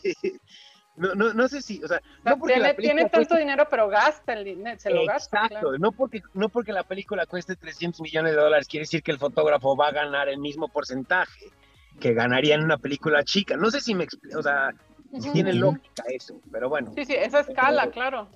[0.98, 3.10] No, no, no sé si, o sea, O sea, no porque la tiene, película tiene
[3.10, 5.38] tanto cueste- dinero, pero gasta el dinero, se lo gasta.
[5.46, 5.78] Exacto, claro.
[5.78, 9.20] no, porque, no porque la película cueste 300 millones de dólares quiere decir que el
[9.20, 11.46] fotógrafo va a ganar el mismo porcentaje
[12.00, 13.56] que ganaría en una película chica.
[13.58, 14.72] No sé si me explico, o sea,
[15.20, 16.92] si tiene lógica eso, pero bueno.
[16.96, 18.28] Sí, sí, esa escala, Pero- claro.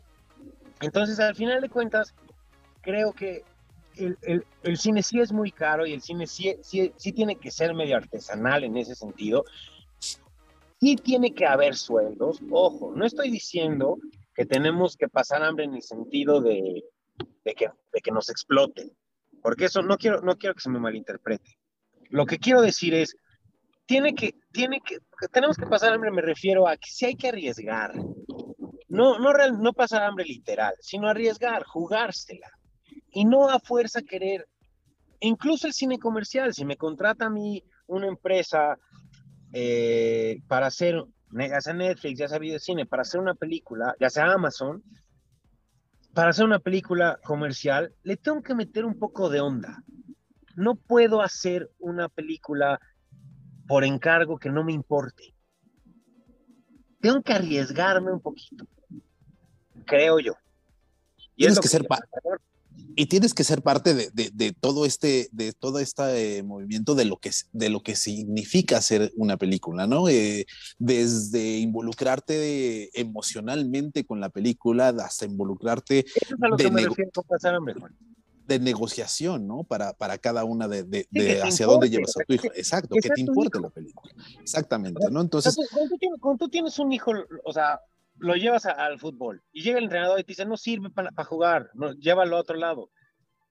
[0.81, 2.13] Entonces, al final de cuentas,
[2.81, 3.43] creo que
[3.97, 7.35] el, el- el cine sí es muy caro y el cine sí, sí, sí tiene
[7.35, 9.45] que ser medio artesanal en ese sentido.
[10.81, 12.41] Sí tiene que haber sueldos.
[12.49, 13.99] Ojo, no estoy diciendo
[14.33, 16.83] que tenemos que pasar hambre en el sentido de,
[17.55, 18.91] que, nos exploten,
[19.43, 21.59] porque eso no quiero, no quiero que se me malinterprete.
[22.09, 23.15] Lo que quiero decir es,
[23.85, 24.97] tiene que, tiene que,
[25.31, 27.93] tenemos que pasar hambre, me refiero a que sí hay que arriesgar.
[28.87, 32.49] No, no, no pasar hambre literal, sino arriesgar, jugársela.
[33.11, 34.47] Y no a fuerza querer.
[35.19, 38.79] Incluso el cine comercial, si me contrata a mí una empresa
[39.53, 44.31] eh, para hacer, ya sea Netflix, ya sea videocine, para hacer una película, ya sea
[44.31, 44.83] Amazon,
[46.13, 49.83] para hacer una película comercial, le tengo que meter un poco de onda.
[50.55, 52.79] No puedo hacer una película
[53.67, 55.33] por encargo que no me importe.
[56.99, 58.67] Tengo que arriesgarme un poquito,
[59.85, 60.33] creo yo.
[61.35, 62.01] Y Tienes es lo que ser pa-
[62.95, 67.05] y tienes que ser parte de, de- de todo este, de todo este movimiento de
[67.05, 70.09] lo que de lo que significa hacer una película, ¿no?
[70.09, 70.45] Eh,
[70.77, 76.71] desde involucrarte de- emocionalmente con la película hasta involucrarte Eso es a lo de que
[76.71, 77.11] me refiero
[78.59, 79.63] negociación, ¿no?
[79.63, 82.47] Para, para cada una de, de- que de hacia importe, dónde llevas a tu hijo.
[82.55, 83.21] Exacto, que que te
[83.57, 83.63] hijo.
[83.67, 84.13] la película.
[84.41, 85.21] Exactamente, ¿no?
[85.21, 87.11] Entonces, cuando, tú tienes, cuando tú tienes un hijo,
[87.45, 87.79] o sea,
[88.21, 91.11] lo llevas a- al fútbol y llega el entrenador y te dice, no sirve para
[91.25, 92.89] jugar, no, llévalo a otro lado.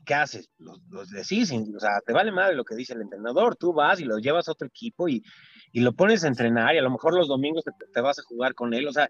[0.06, 0.48] ¿Qué haces?
[0.58, 4.00] Los, los decís, o sea, te vale madre lo que dice el entrenador, tú vas
[4.00, 5.22] y lo llevas a otro equipo y,
[5.72, 8.22] y lo pones a entrenar y a lo mejor los domingos te, te vas a
[8.22, 9.08] jugar con él, o sea,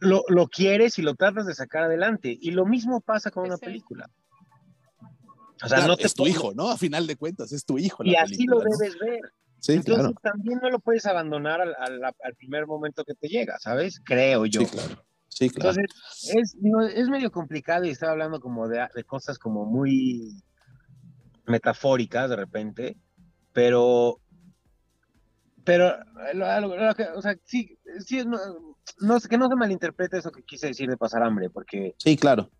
[0.00, 2.36] lo, lo quieres y lo tratas de sacar adelante.
[2.40, 3.66] Y lo mismo pasa con una sí.
[3.66, 4.10] película.
[5.62, 6.70] O sea, Claro, no te es tu hijo, ¿no?
[6.70, 8.02] A final de cuentas, es tu hijo.
[8.02, 9.20] Y la así lo debes ver.
[9.60, 10.14] Sí, Entonces claro.
[10.22, 14.00] también no lo puedes abandonar al, al- al primer momento que te llega, ¿sabes?
[14.04, 14.62] Creo yo.
[14.62, 15.04] Sí, claro.
[15.28, 15.70] Sí, claro.
[15.80, 20.42] Entonces, es, digo, es medio complicado y estaba hablando como de, de cosas como muy
[21.46, 22.96] metafóricas de repente,
[23.52, 24.20] pero,
[25.64, 25.94] pero,
[26.34, 28.38] lo- lo- lo que- o sea, sí, sí, no,
[29.00, 32.50] no que no se malinterprete eso que quise decir de pasar hambre, porque, Sí, claro.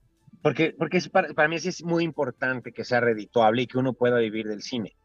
[0.42, 3.78] porque, porque es para, para mí sí es muy importante que sea redituable y que
[3.78, 4.96] uno pueda vivir del cine.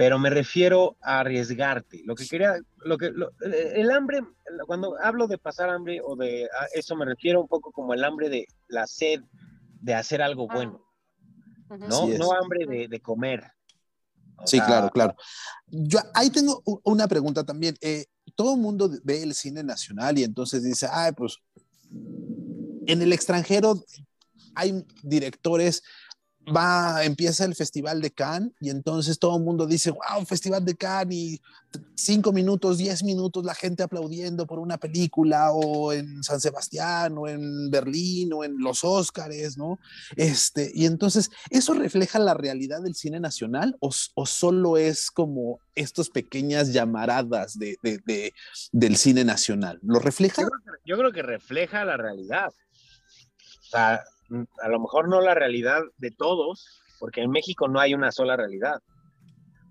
[0.00, 2.00] Pero me refiero a arriesgarte.
[2.06, 4.22] Lo que quería, lo que, lo- el hambre,
[4.66, 8.02] cuando hablo de pasar hambre o de a eso me refiero un poco como el
[8.02, 9.20] hambre de la sed
[9.82, 10.54] de hacer algo Ah.
[10.54, 10.86] bueno.
[11.68, 12.08] ¿no?
[12.16, 13.44] No hambre de, de comer.
[14.38, 15.14] O Sí, sea, claro, claro.
[15.66, 17.76] Yo ahí tengo una pregunta también.
[17.82, 21.36] Eh, todo el mundo ve el cine nacional y entonces dice, ay, pues
[22.86, 23.74] en el extranjero
[24.54, 25.82] hay directores,
[26.48, 30.74] va, empieza el Festival de Cannes y entonces todo el mundo dice, wow, Festival de
[30.74, 31.40] Cannes y
[31.94, 37.28] cinco minutos, diez minutos la gente aplaudiendo por una película o en San Sebastián o
[37.28, 39.78] en Berlín o en los Óscares, ¿no?
[40.16, 45.60] Este, y entonces, ¿eso refleja la realidad del cine nacional o, o solo es como
[45.74, 48.32] estas pequeñas llamaradas de, de- de-
[48.72, 49.78] del cine nacional?
[49.82, 50.42] ¿Lo refleja?
[50.42, 52.48] Yo creo, que, yo creo que refleja la realidad.
[52.48, 54.02] O sea,
[54.62, 58.36] a lo mejor no la realidad de todos, porque en México no hay una sola
[58.36, 58.80] realidad.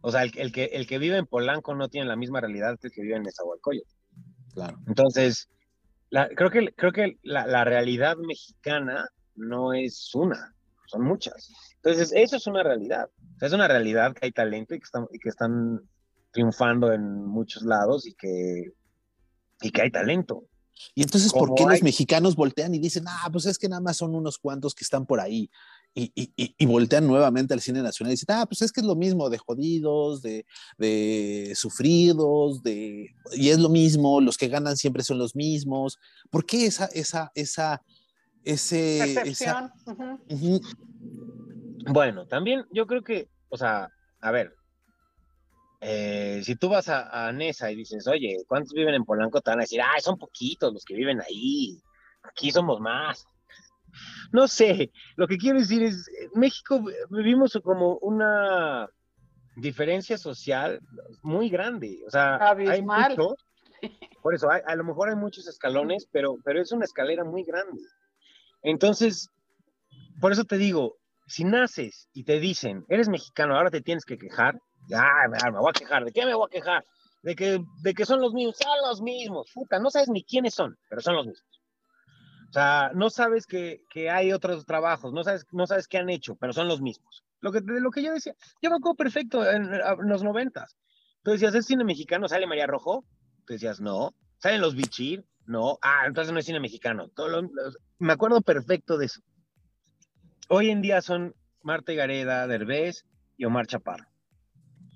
[0.01, 2.77] O sea, el, el que, el que vive en Polanco no tiene la misma realidad
[2.79, 3.89] que el que vive en Nezahualcóyotl.
[4.53, 4.77] Claro.
[4.87, 5.49] Entonces,
[6.09, 10.55] la- creo que, creo que la, la realidad mexicana no es una,
[10.87, 11.51] son muchas.
[11.75, 13.09] Entonces, eso es una realidad.
[13.35, 15.81] O sea, es una realidad que hay talento y que están, y que están
[16.31, 18.71] triunfando en muchos lados y que,
[19.61, 20.43] y que hay talento.
[20.95, 23.81] Y entonces, ¿por qué hay- los mexicanos voltean y dicen, ah, pues es que nada
[23.81, 25.49] más son unos cuantos que están por ahí?
[25.95, 28.85] Y, y- y- voltean nuevamente al cine nacional y dicen, ah, pues es que es
[28.85, 30.45] lo mismo de jodidos, de,
[30.77, 35.97] de sufridos, de, y es lo mismo, los que ganan siempre son los mismos.
[36.29, 37.81] ¿Por qué esa, esa, esa,
[38.43, 39.73] ese, esa.
[41.91, 43.89] Bueno, también yo creo que, o sea,
[44.21, 44.53] a ver,
[45.81, 49.41] eh, si tú vas a, a Nesa y dices, oye, ¿cuántos viven en Polanco?
[49.41, 51.81] Te van a decir, ay, son poquitos los que viven ahí,
[52.23, 53.25] aquí somos más.
[54.31, 58.87] No sé, lo que quiero decir es, en México vivimos como una
[59.55, 60.79] diferencia social
[61.23, 63.09] muy grande, o sea, hay Abismal.
[63.17, 63.35] mucho,
[64.21, 67.43] por eso, hay- a lo mejor hay muchos escalones, pero, pero es una escalera muy
[67.43, 67.81] grande.
[68.61, 69.29] Entonces,
[70.19, 74.17] por eso te digo, si naces y te dicen, eres mexicano, ahora te tienes que
[74.17, 74.59] quejar,
[74.95, 76.85] ah, me voy a quejar, ¿de qué me voy a quejar?
[77.21, 80.53] De que, de que son los mismos, son los mismos, puta, no sabes ni quiénes
[80.53, 81.61] son, pero son los mismos.
[82.49, 86.35] O sea, no sabes que, hay otros trabajos, no sabes, no sabes qué han hecho,
[86.35, 87.23] pero son los mismos.
[87.41, 90.75] Lo que, de lo que yo decía, yo me acuerdo perfecto en, en los noventas.
[91.23, 92.27] Tú decías, ¿es cine mexicano?
[92.27, 93.05] ¿Sale María Rojo?
[93.45, 94.15] Tú decías, no.
[94.39, 95.25] ¿Salen los Bichir?
[95.45, 95.77] No.
[95.81, 97.09] Ah, entonces no es cine mexicano.
[97.09, 97.49] Todo
[97.99, 99.21] me acuerdo perfecto de eso.
[100.47, 103.05] Hoy en día son Marta Gareda, Derbez
[103.37, 104.08] y Omar Chaparro.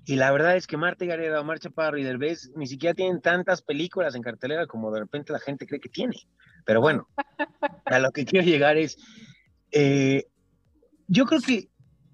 [0.06, 3.62] Y la verdad es que Marta Gareda, Omar Chaparro y Derbez ni siquiera tienen tantas
[3.62, 6.16] películas en cartelera como de repente la gente cree que tiene.
[6.66, 7.08] Pero bueno,
[7.86, 8.98] a lo que quiero llegar es,
[9.72, 10.26] eh,
[11.08, 11.68] yo creo que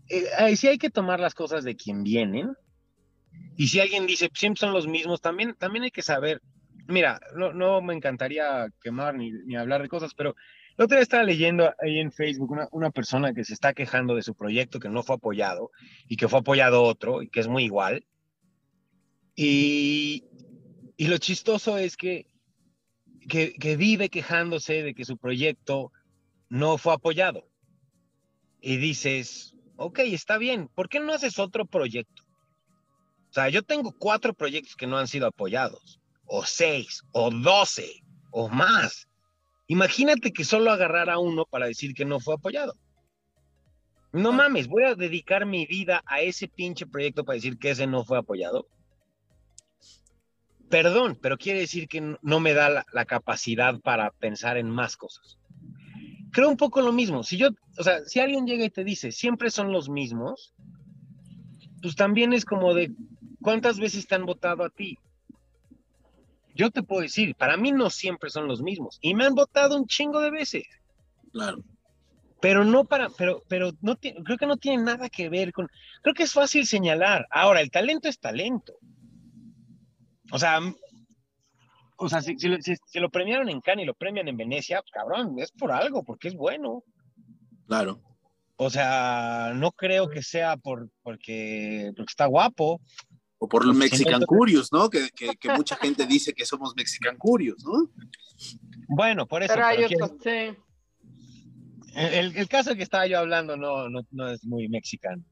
[0.08, 2.54] eh, ahí sí hay que tomar las cosas de quien vienen.
[3.56, 6.40] Y si alguien dice, "Pues, siempre son los mismos, también, también hay que saber.
[6.86, 10.34] Mira, no, no me encantaría quemar ni, ni hablar de cosas, pero
[10.84, 14.22] otro día estaba leyendo ahí en Facebook una, una persona que se está quejando de
[14.22, 15.70] su proyecto que no fue apoyado
[16.08, 18.06] y que fue apoyado otro y que es muy igual.
[19.34, 20.24] Y,
[20.96, 22.26] y lo chistoso es que,
[23.28, 25.92] que, que vive quejándose de que su proyecto
[26.48, 27.46] no fue apoyado.
[28.60, 32.22] Y dices, ok, está bien, ¿por qué no haces otro proyecto?
[33.30, 38.02] O sea, yo tengo cuatro proyectos que no han sido apoyados, o seis, o doce,
[38.30, 39.09] o más.
[39.70, 42.74] Imagínate que solo agarrara uno para decir que no fue apoyado.
[44.12, 47.86] No mames, voy a dedicar mi vida a ese pinche proyecto para decir que ese
[47.86, 48.66] no fue apoyado.
[50.68, 54.68] Perdón, pero quiere decir que no- no me da la, la capacidad para pensar en
[54.68, 55.38] más cosas.
[56.32, 57.22] Creo un poco lo mismo.
[57.22, 60.52] Si yo, o sea, si alguien llega y te dice, siempre son los mismos,
[61.80, 62.90] pues también es como de,
[63.40, 64.98] ¿cuántas veces te han votado a ti?
[66.60, 68.98] Yo te puedo decir, para mí no siempre son los mismos.
[69.00, 70.64] Y me han votado un chingo de veces.
[71.32, 71.64] Claro.
[72.38, 75.68] Pero no para, pero, pero no creo que no tiene nada que ver con,
[76.02, 77.26] creo que es fácil señalar.
[77.30, 78.74] Ahora, el talento es talento.
[80.32, 80.60] O sea,
[81.96, 82.36] o sea, si,
[82.98, 86.34] lo premiaron en Cannes y lo premian en Venecia, cabrón, es por algo, porque es
[86.34, 86.84] bueno.
[87.68, 88.02] Claro.
[88.56, 92.82] O sea, no creo que sea por, porque, porque está guapo.
[93.42, 94.90] O por los Mexican Curious, ¿no?
[94.90, 97.90] Que, que, mucha gente dice que somos Mexican Curious, ¿no?
[98.88, 99.54] Bueno, por eso.
[99.54, 100.56] Pero.
[101.94, 105.24] El, el, caso que estaba yo hablando no, no, no es muy mexicano.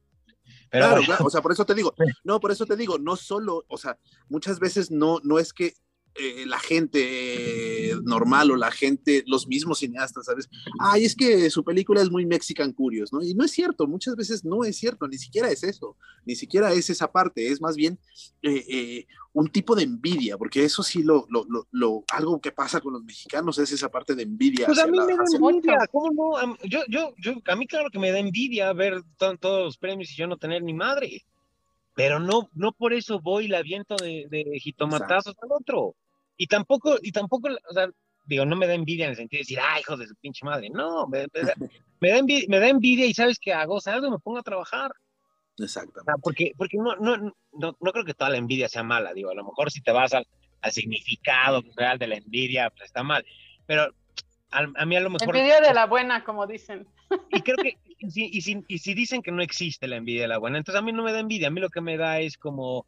[0.69, 1.93] Pero claro, claro, o sea, por eso te digo,
[2.23, 3.97] no, por eso te digo, no solo, o sea,
[4.27, 5.73] muchas veces no, no es que
[6.15, 10.49] eh, la gente normal o la gente, los mismos cineastas, ¿sabes?
[10.79, 13.21] Ay, es que su película es muy Mexican Curious, ¿no?
[13.21, 15.95] Y no es cierto, muchas veces no es cierto, ni siquiera es eso,
[16.25, 17.99] ni siquiera es esa parte, es más bien
[18.41, 22.81] eh, eh, un tipo de envidia, porque eso sí, lo, lo, lo, algo que pasa
[22.81, 24.65] con los mexicanos es esa parte de envidia.
[24.65, 26.57] Pues a mí me da envidia, ¿cómo no?
[26.65, 30.15] Yo, yo, yo, a mí claro que me da envidia ver todos los premios y
[30.15, 31.23] yo no tener ni madre
[31.99, 35.97] pero no, no por eso voy y la viento de, de jitomatazos al otro.
[36.37, 37.89] Y tampoco, y tampoco, o sea,
[38.25, 40.45] digo, no me da envidia en el sentido de decir, ay, hijo de su pinche
[40.45, 40.69] madre.
[40.69, 41.27] No, me, da,
[42.01, 44.93] envidia, me, da, envidia, y sabes qué hago, algo me pongo a trabajar.
[45.57, 46.21] Exactamente.
[46.23, 49.35] porque porque no, no, no, no, creo que toda la envidia sea mala, digo, a
[49.35, 50.25] lo mejor si te vas al,
[50.61, 53.25] al significado real de la envidia, pues está mal.
[53.65, 53.93] Pero
[54.51, 55.35] a, mí a lo mejor...
[55.35, 56.87] Envidia de la buena, como dicen.
[57.31, 60.23] Y creo que, y si, y, si, y si dicen que no existe la envidia
[60.23, 61.97] de la buena, entonces a mí no me da envidia, a mí lo que me
[61.97, 62.85] da es como,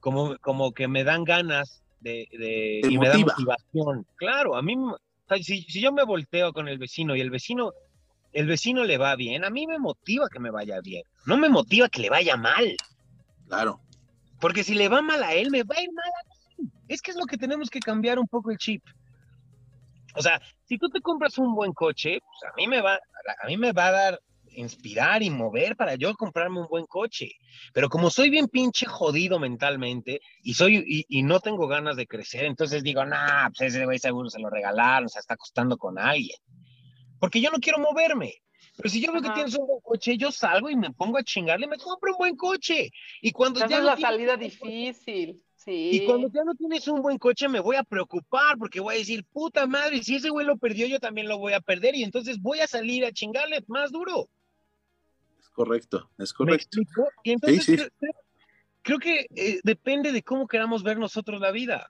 [0.00, 4.06] como, como que me dan ganas de, de y me da motivación.
[4.16, 4.76] Claro, a mí,
[5.42, 7.72] si, si, yo me volteo con el vecino y el vecino,
[8.32, 11.48] el vecino le va bien, a mí me motiva que me vaya bien, no me
[11.48, 12.76] motiva que le vaya mal.
[13.48, 13.80] Claro.
[14.38, 16.68] Porque si le va mal a él, me va a ir mal a mí.
[16.88, 18.82] Es que es lo que tenemos que cambiar un poco el chip.
[20.14, 23.46] O sea, si tú te compras un buen coche, pues a mí me va, a
[23.46, 24.20] mí me va a dar
[24.54, 27.32] inspirar y mover para yo comprarme un buen coche.
[27.72, 32.44] Pero como soy bien pinche jodido mentalmente y soy y, no tengo ganas de crecer,
[32.44, 35.98] entonces digo, nah, pues ese güey seguro se lo regalaron, o sea, está costando con
[35.98, 36.36] alguien.
[37.18, 38.34] Porque yo no quiero moverme.
[38.76, 41.22] Pero si yo veo que tienes un buen coche, yo salgo y me pongo a
[41.22, 42.90] chingarle, me compro un buen coche.
[43.20, 45.42] Y cuando ya es la salida difícil.
[45.66, 48.98] Y cuando ya no tienes un buen coche, me voy a preocupar porque voy a
[48.98, 51.94] decir, puta madre, si ese güey lo perdió, yo también lo voy a perder.
[51.94, 54.28] Y entonces voy a salir a chingarle más duro
[55.52, 56.80] correcto, es correcto.
[57.22, 57.90] Y entonces
[58.82, 61.88] Creo, que eh, depende de cómo queramos ver nosotros la vida.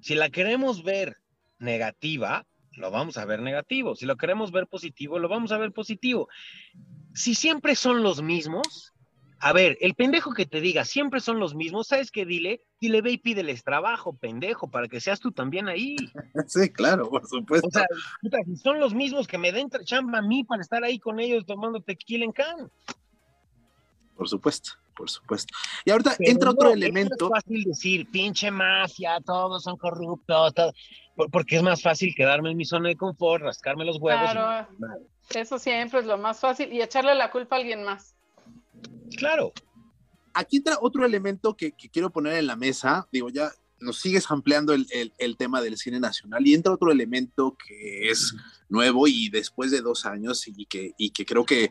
[0.00, 1.18] Si la queremos ver
[1.58, 3.94] negativa, lo vamos a ver negativo.
[3.94, 6.28] Si lo queremos ver positivo, lo vamos a ver positivo.
[7.12, 8.94] Si siempre son los mismos,
[9.42, 12.26] a ver, el pendejo que te diga siempre son los mismos, ¿sabes qué?
[12.26, 15.96] Dile, dile, ve y pídeles trabajo, pendejo, para que seas tú también ahí.
[16.46, 17.68] Sí, claro, por supuesto.
[17.68, 17.86] O sea,
[18.44, 21.46] si son los mismos que me den chamba a mí para estar ahí con ellos
[21.46, 22.70] tomando tequila en can.
[24.20, 25.54] Por supuesto, por supuesto.
[25.82, 27.24] Y ahorita entra otro elemento.
[27.24, 30.52] Es fácil decir, pinche mafia, todos son corruptos,
[31.32, 34.30] porque es más fácil quedarme en mi zona de confort, rascarme los huevos.
[34.30, 34.68] Claro,
[35.34, 38.14] eso siempre es lo más fácil y echarle la culpa a alguien más.
[39.16, 39.54] Claro.
[40.34, 43.08] Aquí entra otro elemento que, quiero poner en la mesa.
[43.10, 43.50] Digo, ya
[43.80, 48.34] nos sigues ampliando el, tema del cine nacional y entra otro elemento que es
[48.68, 51.70] nuevo y después de dos años y que, y que creo que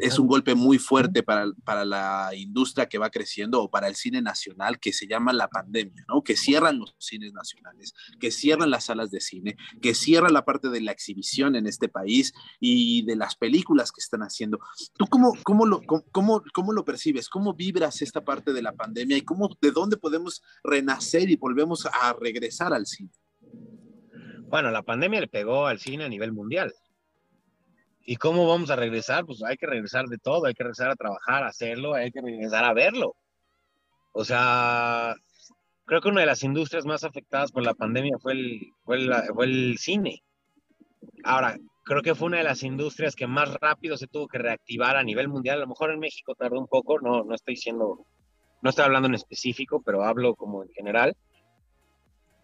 [0.00, 3.94] es un golpe muy fuerte para, para la industria que va creciendo o para el
[3.94, 6.22] cine nacional que se llama la pandemia, ¿no?
[6.22, 10.70] Que cierran los cines nacionales, que cierran las salas de cine, que cierran la parte
[10.70, 14.58] de la exhibición en este país y de las películas que están haciendo.
[14.96, 17.28] ¿Tú cómo, cómo, lo, cómo, cómo lo percibes?
[17.28, 21.86] ¿Cómo vibras esta parte de la pandemia y cómo, de dónde podemos renacer y volvemos
[21.86, 23.10] a regresar al cine?
[24.48, 26.72] Bueno, la pandemia le pegó al cine a nivel mundial.
[28.04, 29.26] ¿Y cómo vamos a regresar?
[29.26, 32.20] Pues hay que regresar de todo, hay que regresar a trabajar, a hacerlo, hay que
[32.20, 33.14] regresar a verlo.
[34.12, 35.14] O sea,
[35.84, 39.76] creo que una de las industrias más afectadas por la pandemia fue el, fue, el
[39.78, 40.22] cine.
[41.22, 44.96] Ahora, creo que fue una de las industrias que más rápido se tuvo que reactivar
[44.96, 45.58] a nivel mundial.
[45.58, 48.06] A lo mejor en México tardó un poco, no, no estoy siendo,
[48.62, 51.16] no estoy hablando en específico, pero hablo como en general.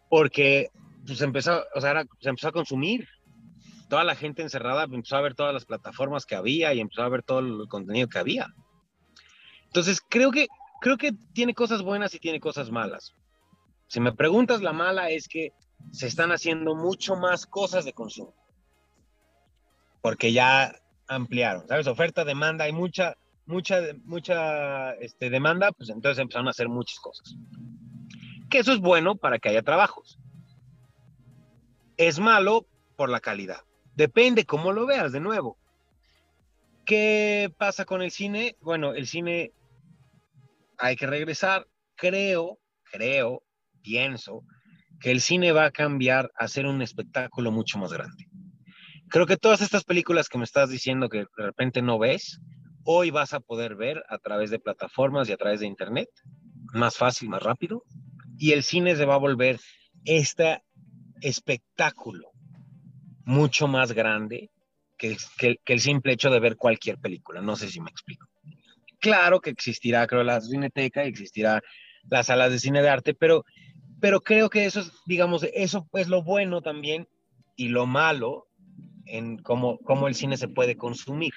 [0.09, 0.71] Porque
[1.07, 3.09] pues empezó, o sea, se empezó a consumir
[3.89, 7.09] toda la gente encerrada empezó a ver todas las plataformas que había y empezó a
[7.09, 8.49] ver todo el contenido que había.
[9.67, 10.49] Entonces, creo que,
[10.81, 13.15] creo que tiene cosas buenas y tiene cosas malas.
[13.89, 15.53] Si me preguntas, la mala es que
[15.93, 18.35] se están haciendo mucho más cosas de consumo.
[20.01, 20.75] Porque ya
[21.09, 21.87] ampliaron, ¿sabes?
[21.87, 27.37] Oferta, demanda, hay mucha, mucha, mucha este, demanda, pues entonces empezaron a hacer muchas cosas.
[28.57, 30.19] Eso es bueno para que haya trabajos.
[31.99, 33.61] es malo por la calidad.
[33.95, 35.59] Depende cómo lo veas, de nuevo.
[36.85, 38.57] ¿Qué pasa con el cine?
[38.61, 39.53] Bueno, el cine
[40.79, 41.67] hay que regresar.
[41.97, 43.43] Creo, creo,
[43.83, 44.43] pienso
[45.01, 48.27] que el cine va a cambiar a ser un espectáculo mucho más grande.
[49.09, 52.41] Creo que todas estas películas que me estás diciendo que de repente no ves,
[52.85, 56.09] hoy vas a poder ver a través de plataformas y a través de internet,
[56.73, 57.85] más fácil, más rápido,
[58.39, 59.61] y el cine se va a volver
[60.05, 60.63] este
[61.21, 62.31] espectáculo
[63.25, 64.51] mucho más grande
[64.97, 65.17] que,
[65.67, 67.43] el simple hecho de ver cualquier película.
[67.43, 68.27] No sé si me explico.
[68.99, 71.63] Claro que existirá, creo, la cineteca, existirá
[72.09, 73.45] las salas de cine de arte, pero,
[74.01, 77.09] pero creo que eso es, digamos, eso es lo bueno también
[77.57, 78.47] y lo malo
[79.07, 81.35] en cómo, cómo el cine se puede consumir.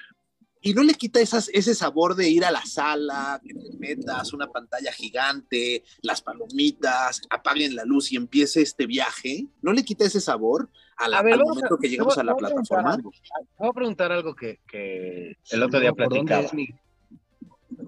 [0.62, 4.32] Y no le quita esas, ese sabor de ir a la sala, que te metas
[4.34, 9.46] una pantalla gigante, las palomitas, apaguen la luz y empiece este viaje.
[9.62, 12.24] ¿No le quita ese sabor a la, A ver, al momento a- que llegamos a
[12.24, 12.92] la plataforma?
[12.92, 13.10] algo.
[13.10, 13.18] Te
[13.58, 16.42] voy a preguntar algo que, que el otro día ¿Por dónde platicaba.
[16.42, 16.68] es mi-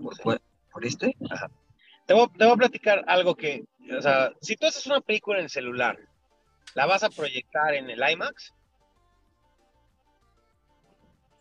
[0.03, 0.43] ¿Por, por-
[0.73, 1.14] por este?
[1.31, 1.51] Ajá.
[2.07, 3.64] Te voy, te voy a platicar algo que,
[3.97, 5.99] o sea, si tú haces una película en celular,
[6.75, 8.53] ¿la vas a proyectar en el IMAX?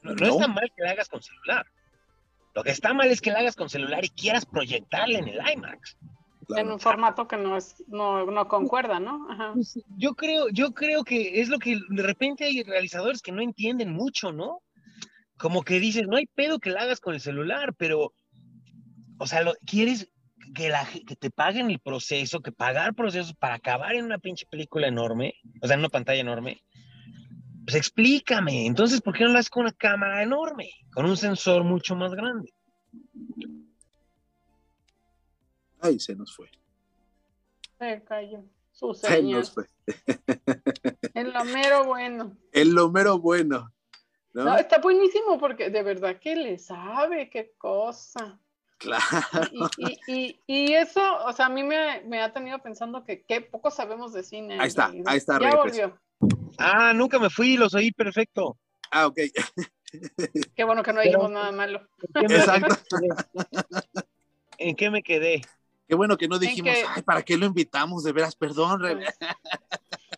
[0.01, 0.33] No, no No.
[0.33, 1.65] está mal que la hagas con celular.
[2.53, 5.39] Lo que está mal es que la hagas con celular y quieras proyectarla en el
[5.53, 5.97] IMAX.
[6.47, 6.61] Claro.
[6.63, 9.27] En un formato que no es, no, no concuerda, ¿no?
[9.29, 9.51] Ajá.
[9.53, 13.41] Pues, yo creo, yo creo que es lo que de repente hay realizadores que no
[13.41, 14.61] entienden mucho, ¿no?
[15.37, 18.13] Como que dices, no hay pedo que la hagas con el celular, pero,
[19.17, 20.11] o sea, lo, quieres
[20.53, 24.45] que, la, que te paguen el proceso, que pagar procesos para acabar en una pinche
[24.49, 26.61] película enorme, o sea, en una pantalla enorme.
[27.71, 31.63] Pues explícame, entonces, ¿por qué no lo haces con una cámara enorme, con un sensor
[31.63, 32.53] mucho más grande?
[35.79, 36.51] Ay, se nos fue.
[37.79, 38.43] Se cayó.
[38.73, 39.67] Su Se nos fue.
[41.13, 42.35] En lo mero bueno.
[42.51, 43.71] El lo mero bueno.
[44.33, 44.43] ¿no?
[44.43, 48.37] No, está buenísimo porque de verdad que le sabe qué cosa.
[48.79, 49.01] Claro.
[49.53, 53.23] Y, y, y, y eso, o sea, a mí me, me ha tenido pensando que
[53.23, 54.55] qué poco sabemos de cine.
[54.55, 55.97] en Ahí está, ahí está, Ya volvió.
[56.57, 58.57] Ah, nunca me fui, los oí perfecto.
[58.91, 59.19] Ah, ok.
[60.55, 61.87] Qué bueno que no Pero- dijimos nada malo.
[62.13, 62.75] ¿En qué me- Exacto.
[64.57, 65.41] ¿En qué me quedé?
[65.87, 68.03] Qué bueno que no dijimos, que- ay, ¿para qué lo invitamos?
[68.03, 68.81] De veras, perdón.
[68.81, 69.05] Rebe.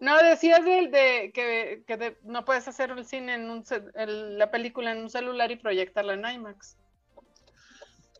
[0.00, 4.36] No, decías del de que, que de- no puedes hacer el cine en un el-
[4.36, 6.76] la película en un celular y proyectarla en IMAX.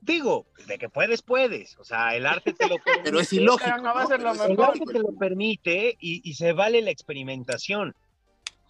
[0.05, 1.79] Digo, de que puedes, puedes.
[1.79, 3.05] O sea, el arte te lo permite.
[3.05, 3.65] Pero es ilógico.
[3.71, 4.65] Pero no va a ser lo es El mejor.
[4.67, 7.95] arte te lo permite y, y se vale la experimentación.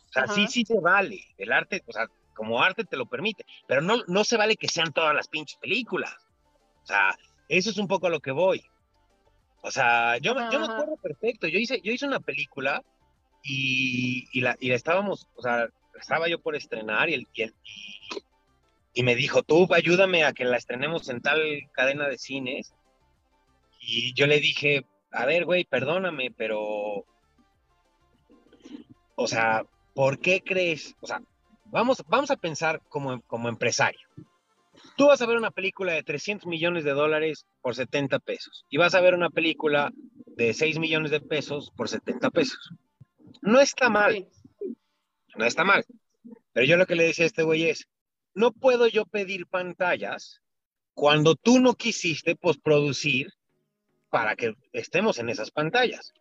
[0.08, 0.34] O sea, Ajá.
[0.34, 1.24] sí, sí se vale.
[1.38, 3.44] El arte, o sea, como arte te lo permite.
[3.66, 6.14] Pero no, no se vale que sean todas las pinches películas.
[6.84, 7.16] O sea,
[7.48, 8.62] eso es un poco a lo que voy.
[9.62, 11.48] O sea, yo, me- yo me acuerdo perfecto.
[11.48, 12.82] Yo hice, yo hice una película
[13.42, 15.68] y, y la, y la estábamos, o sea,
[16.00, 18.22] estaba yo por estrenar y, el, y, el- y-
[18.94, 21.40] y me dijo, tú ayúdame a que la estrenemos en tal
[21.72, 22.72] cadena de cines.
[23.80, 27.04] Y yo le dije, a ver, güey, perdóname, pero,
[29.16, 30.94] o sea, ¿por qué crees?
[31.00, 31.20] O sea,
[31.66, 34.08] vamos, vamos a pensar como, como empresario.
[34.96, 38.76] Tú vas a ver una película de 300 millones de dólares por 70 pesos y
[38.76, 39.92] vas a ver una película
[40.26, 42.72] de 6 millones de pesos por 70 pesos.
[43.42, 44.28] No está mal,
[45.36, 45.84] no está mal.
[46.52, 47.88] Pero yo lo que le decía a este güey es,
[48.34, 50.40] no puedo yo pedir pantallas
[50.94, 53.32] cuando tú no quisiste postproducir
[54.10, 56.12] para que estemos en esas pantallas.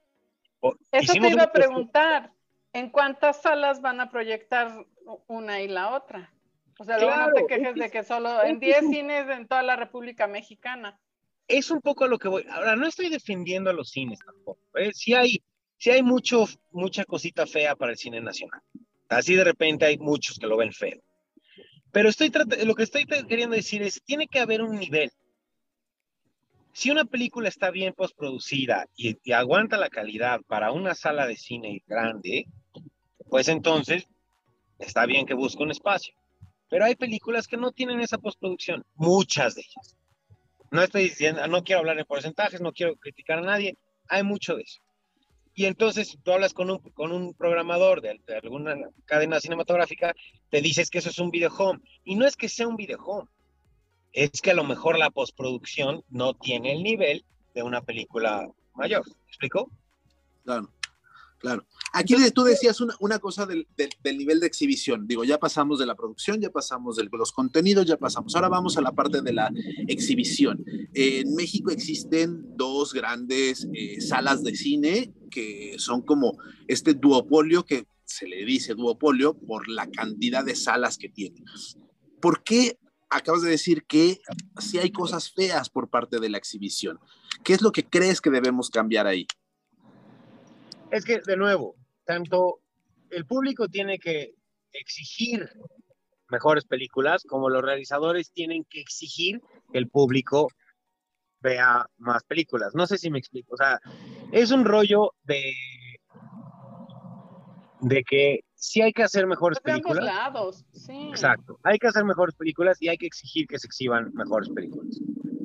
[0.59, 2.31] O- Eso te iba a un- preguntar.
[2.75, 4.87] ¿En cuántas salas van a proyectar
[5.27, 6.33] una y la otra?
[6.79, 8.77] O sea, luego no Claro, te quejes es que de que solo en que 10
[8.77, 10.99] es un- cines en toda la República Mexicana.
[11.47, 12.47] es un poco a lo que voy.
[12.49, 14.59] Ahora, no estoy defendiendo a los cines tampoco.
[14.75, 14.91] ¿eh?
[14.93, 15.43] Sí hay,
[15.77, 18.61] sí hay mucho, mucha cosita fea para el cine nacional.
[19.09, 20.99] Así de repente hay muchos que lo ven feo.
[21.93, 22.31] Pero estoy
[22.65, 25.11] lo que estoy queriendo decir es, tiene que haber un nivel.
[26.73, 31.37] Si una película está bien postproducida y, y aguanta la calidad para una sala de
[31.37, 32.47] cine grande,
[33.29, 34.07] pues entonces
[34.79, 36.15] está bien que busque un espacio.
[36.67, 39.95] Pero hay películas que no tienen esa postproducción, muchas de ellas.
[40.71, 43.77] No estoy diciendo, no quiero hablar de porcentajes, no quiero criticar a nadie,
[44.07, 44.81] hay mucho de eso.
[45.55, 48.75] Y entonces, tú hablas con un, con un programador de, de alguna
[49.05, 50.15] cadena cinematográfica,
[50.49, 51.79] te dices que eso es un video home.
[52.03, 53.27] Y no es que sea un video home,
[54.13, 59.05] es que a lo mejor la postproducción no tiene el nivel de una película mayor.
[59.05, 59.69] ¿Me explico?
[60.43, 60.69] Claro.
[61.43, 61.65] Claro.
[61.91, 65.05] Aquí tú decías una, una cosa del, del- del nivel de exhibición.
[65.07, 68.33] Digo, ya pasamos de la producción, ya pasamos de los contenidos, ya pasamos.
[68.33, 69.51] Ahora vamos a la parte de la
[69.89, 70.63] exhibición.
[70.93, 76.37] en México existen dos grandes eh, salas de cine que son como
[76.69, 81.43] este duopolio que se le dice duopolio por la cantidad de salas que tiene.
[82.21, 82.77] ¿Por qué
[83.09, 84.21] acabas de decir que
[84.59, 86.99] si hay cosas feas por parte de la exhibición?
[87.43, 89.27] ¿Qué es lo que crees que debemos cambiar ahí?
[90.93, 91.75] Es que, de nuevo,
[92.05, 92.59] tanto
[93.09, 94.33] el público tiene que
[94.71, 95.49] exigir
[96.29, 99.41] mejores películas, como los realizadores tienen que exigir
[99.71, 100.49] que el público
[101.41, 102.73] vea más películas.
[102.75, 103.55] No sé si me explico.
[103.55, 103.79] O sea,
[104.31, 105.51] es un rollo de,
[107.81, 110.05] de que sí hay que hacer mejores De ambos películas.
[110.15, 111.09] lados, sí.
[111.09, 111.59] Exacto.
[111.63, 114.95] Hay que hacer mejores películas y hay que exigir que se exhiban mejores películas.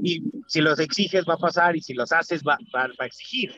[0.03, 3.07] Y si los exiges va a pasar y si los haces va, va- va a
[3.07, 3.53] exigir.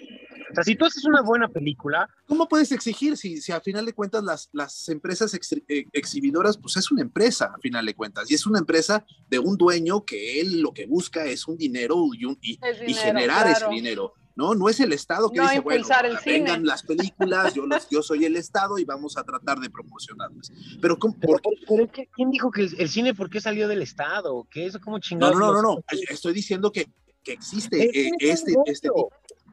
[0.51, 3.85] O sea, si tú haces una buena película, ¿Cómo puedes exigir si, si a final
[3.87, 7.95] de cuentas las, las empresas ex- eh, exhibidoras, pues es una empresa a final de
[7.95, 11.57] cuentas, y es una empresa de un dueño que él lo que busca es un
[11.57, 13.67] dinero y, un- y- Es y dinero, generar claro.
[13.67, 14.55] ese dinero, ¿no?
[14.55, 15.87] No es el Estado que No dice, bueno,
[16.25, 16.67] vengan cine.
[16.67, 20.51] las películas, yo, los, yo soy el Estado y vamos a tratar de promocionarlas.
[20.81, 21.65] Pero, ¿cómo- Pero, por qué?
[21.69, 24.47] pero es que, ¿quién dijo que el, el cine por qué salió del Estado?
[24.51, 25.35] ¿Qué eso cómo chingados?
[25.37, 26.87] no, no, los- no, no, estoy diciendo que,
[27.23, 28.89] que existe eh, este, este.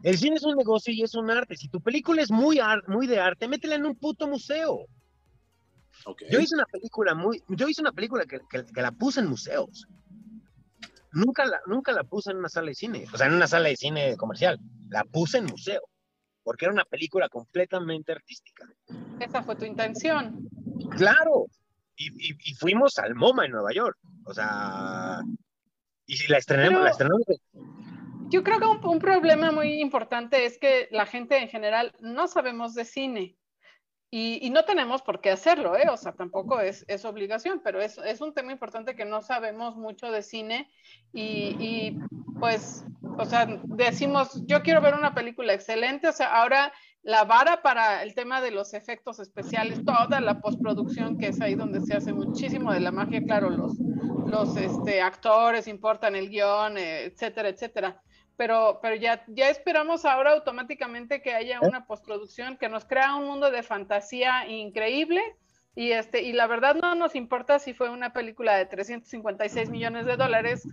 [0.03, 1.55] El cine es un negocio y es un arte.
[1.57, 4.85] Si tu película es muy, ar- muy de arte, métela en un puto museo.
[6.05, 6.23] Ok.
[6.29, 9.27] Yo hice una película muy, yo hice una película que, que- que la puse en
[9.27, 9.87] museos.
[11.11, 13.69] Nunca la, nunca la puse en una sala de cine, o sea, en una sala
[13.69, 14.59] de cine comercial.
[14.89, 15.81] La puse en museo,
[16.43, 18.65] porque era una película completamente artística.
[19.19, 20.47] Esa fue tu intención.
[20.91, 21.47] Claro.
[21.95, 23.97] Y, y- y fuimos al MoMA en Nueva York.
[24.25, 25.21] O sea,
[26.05, 27.23] y si la estrenamos, Pero- la estrenamos
[28.29, 32.27] Yo creo que un, un problema muy importante es que la gente en general no
[32.27, 33.37] sabemos de cine.
[34.09, 35.89] Y, y no tenemos por qué hacerlo, ¿eh?
[35.91, 39.75] O sea, tampoco es, es obligación, pero es, es un tema importante que no sabemos
[39.75, 40.71] mucho de cine
[41.11, 41.99] y, y,
[42.39, 42.85] pues,
[43.17, 46.71] o sea, decimos, yo quiero ver una película excelente, o sea, ahora
[47.03, 51.55] la vara para el tema de los efectos especiales, toda la postproducción, que es ahí
[51.55, 53.77] donde se hace muchísimo de la magia, claro, los,
[54.27, 58.01] los este, actores importan el guion, eh, etcétera, etcétera
[58.37, 63.25] pero, pero ya, ya esperamos ahora automáticamente que haya una postproducción que nos crea un
[63.25, 65.21] mundo de fantasía increíble.
[65.75, 70.05] Y, este, y la verdad no nos importa si fue una película de 356 millones
[70.05, 70.67] de dólares,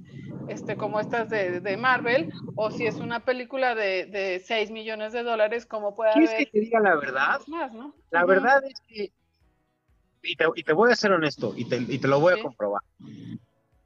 [0.49, 5.13] este, como estas de, de Marvel, o si es una película de, de 6 millones
[5.13, 7.41] de dólares, como puede ¿Quieres haber que te diga la verdad?
[7.49, 7.95] más, ¿no?
[8.11, 8.29] La Ujú.
[8.31, 9.13] verdad es que,
[10.25, 12.43] y te, y te voy a ser honesto, y te, y te lo voy a
[12.43, 12.83] comprobar.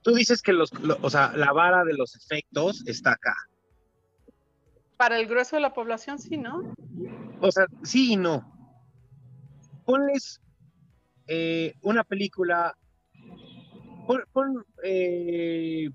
[0.02, 3.34] Tú dices que los, lo- o sea, la vara de los efectos está acá.
[4.96, 6.74] Para el grueso de la población, sí, ¿no?
[7.40, 8.52] O sea, sí y no.
[9.84, 10.40] Ponles
[11.26, 12.74] eh, una película.
[14.06, 15.88] Pon, pon, eh,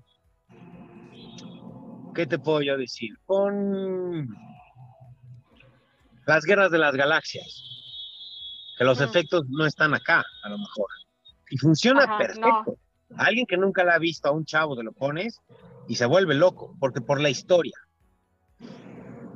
[2.14, 3.10] ¿Qué te puedo yo decir?
[3.26, 4.28] Pon.
[6.26, 7.73] Las guerras de las galaxias.
[8.76, 9.04] Que los Mm.
[9.04, 10.88] efectos no están acá, a lo mejor.
[11.50, 12.78] Y funciona Ajá, perfecto.
[13.16, 15.40] A alguien que nunca la ha visto, a un chavo, te lo pones
[15.86, 17.76] y se vuelve loco, porque por la historia.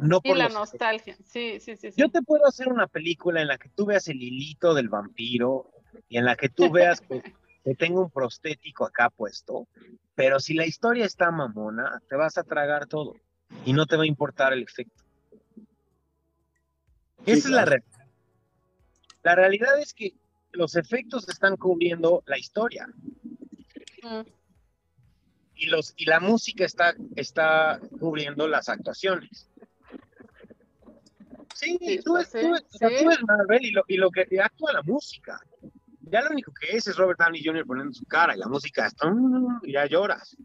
[0.01, 1.93] No Y por la nostalgia, sí, sí, sí.
[1.93, 2.01] sí.
[2.01, 5.70] Yo te puedo hacer una película en la que tú veas el hilito del vampiro
[6.09, 7.20] y en la que tú veas que,
[7.64, 9.68] que tengo un prostético acá puesto,
[10.14, 13.14] pero si la historia está mamona, te vas a tragar todo
[13.64, 15.05] y no te va a importar el efecto.
[17.26, 17.97] Esa es la realidad.
[19.22, 20.14] La realidad es que
[20.52, 22.86] los efectos están cubriendo la historia
[24.02, 24.20] Mm.
[25.56, 29.50] y, los, y la música está, está cubriendo las actuaciones.
[31.54, 32.94] Sí, Sí, tú, ves, sí, tú ves- o sea, sí.
[33.02, 35.40] tú ves Marvel y lo, y lo que actúa la música.
[36.02, 37.66] Ya lo único que es es Robert Downey Jr.
[37.66, 40.36] poniendo su cara y la música está, "Mm", y ya lloras.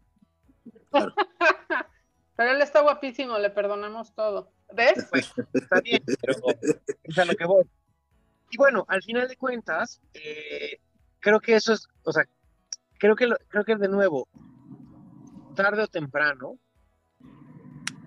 [2.36, 4.52] Pero él está guapísimo, le perdonamos todo.
[4.72, 5.06] ¿Ves?
[5.10, 6.34] Pues está bien, pero
[7.04, 7.64] es a lo que voy.
[8.54, 10.78] Y bueno, al final de cuentas, eh,
[11.18, 12.24] creo que eso es, o sea,
[13.00, 14.28] creo que, lo- creo que de nuevo,
[15.56, 16.56] tarde o temprano,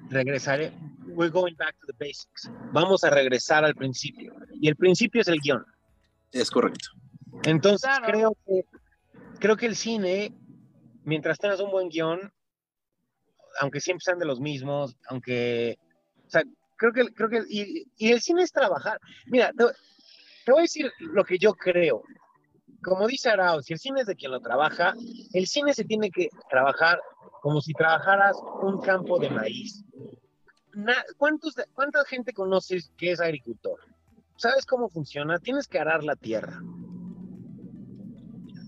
[0.10, 0.72] regresaré,
[1.08, 2.50] we're going back to the basics.
[2.72, 4.34] Vamos a regresar al principio.
[4.54, 5.66] Y el principio es el guion.
[6.32, 6.88] Es correcto.
[7.43, 8.06] Entonces Claro.
[8.06, 8.62] creo que
[9.39, 10.34] creo que el cine,
[11.04, 12.32] mientras tengas un buen guion,
[13.60, 15.78] aunque siempre sean de los mismos, aunque,
[16.26, 16.43] o sea,
[16.78, 18.98] creo que creo que y, y el cine es trabajar.
[19.26, 19.52] Mira,
[20.48, 22.04] te, voy a decir lo que yo creo.
[22.82, 24.93] Como dice Arau, si el cine es de quien lo trabaja,
[25.34, 27.02] el cine se tiene que trabajar
[27.41, 29.84] como si trabajaras un campo de maíz.
[31.18, 33.80] ¿cuántos, ¿Cuánta gente conoces que es agricultor?
[34.38, 35.39] ¿sabes cómo funciona?
[35.39, 36.62] Tienes que arar la tierra.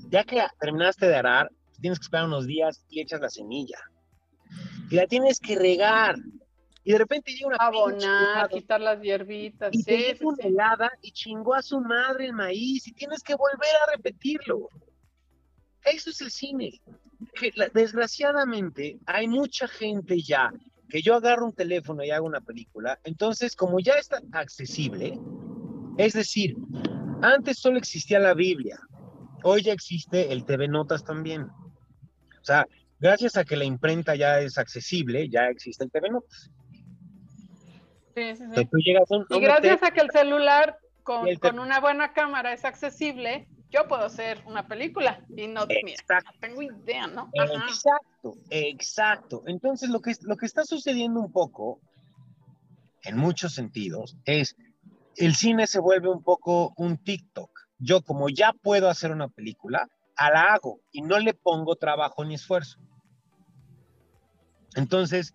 [0.09, 3.77] Ya que terminaste de arar, tienes que esperar unos días y echas la semilla.
[4.89, 6.15] Y la tienes que regar.
[6.83, 9.73] Y de repente llega una Abonar, quitar las hierbitas.
[9.73, 13.21] y Sí, te sí, una helada y chingó a su madre el maíz y tienes
[13.21, 14.69] que volver a repetirlo.
[15.83, 16.81] Eso es el cine.
[17.73, 20.51] Desgraciadamente hay mucha gente ya
[20.89, 25.19] que yo agarro un teléfono y hago una película, entonces como ya está accesible,
[25.97, 26.55] es decir,
[27.21, 28.79] antes solo existía la Biblia,
[29.43, 31.43] hoy ya existe el TV Notas también.
[31.43, 32.65] O sea,
[32.99, 36.49] gracias a que la imprenta ya es accesible, ya existe el TV Notas.
[38.15, 38.43] Sí, sí,
[38.83, 42.65] llegas a un, Y gracias a que el celular con, el una buena cámara es
[42.65, 45.23] accesible, yo puedo hacer una película.
[45.35, 47.29] Y no, mira, no tengo idea, ¿no?
[47.39, 47.65] Ajá.
[47.67, 49.43] Exacto, exacto.
[49.47, 51.79] Entonces lo que, lo que está sucediendo un poco,
[53.03, 54.55] en muchos sentidos, es
[55.15, 57.49] el cine se vuelve un poco un TikTok.
[57.77, 62.25] Yo como ya puedo hacer una película, a la hago y no le pongo trabajo
[62.25, 62.79] ni esfuerzo.
[64.75, 65.33] Entonces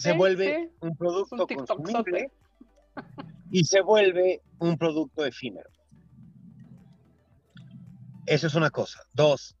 [0.00, 2.30] se vuelve un producto un consumible
[3.50, 5.68] y se vuelve un producto efímero.
[8.26, 9.00] Eso es una cosa.
[9.12, 9.56] Dos,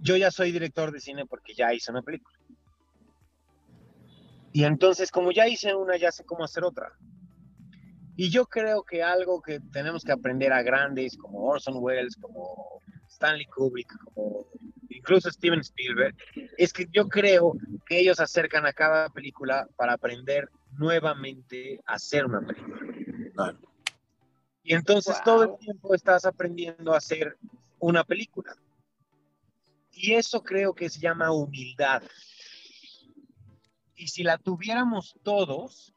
[0.00, 2.38] yo ya soy director de cine porque ya hice una película.
[4.52, 6.92] Y entonces, como ya hice una, ya sé cómo hacer otra.
[8.16, 12.80] Y yo creo que algo que tenemos que aprender a grandes como Orson Welles, como
[13.08, 14.46] Stanley Kubrick, como
[15.10, 16.14] incluso Steven Spielberg,
[16.56, 17.54] es que yo creo
[17.84, 20.48] que ellos acercan a cada película para aprender
[20.78, 22.78] nuevamente a hacer una película.
[23.34, 23.58] Claro.
[24.62, 25.24] Y entonces Wow.
[25.24, 27.36] todo el tiempo estás aprendiendo a hacer
[27.80, 28.54] una película.
[29.90, 32.02] Y eso creo que se llama humildad.
[33.96, 35.92] Y si la tuviéramos todos,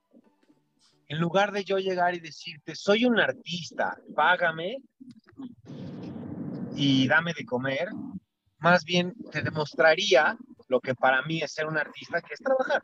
[1.08, 4.78] en lugar de yo llegar y decirte, soy un artista, págame
[6.76, 7.90] y dame de comer,
[8.64, 10.38] más bien te demostraría
[10.70, 12.82] lo que para mí es ser un artista, que es trabajar.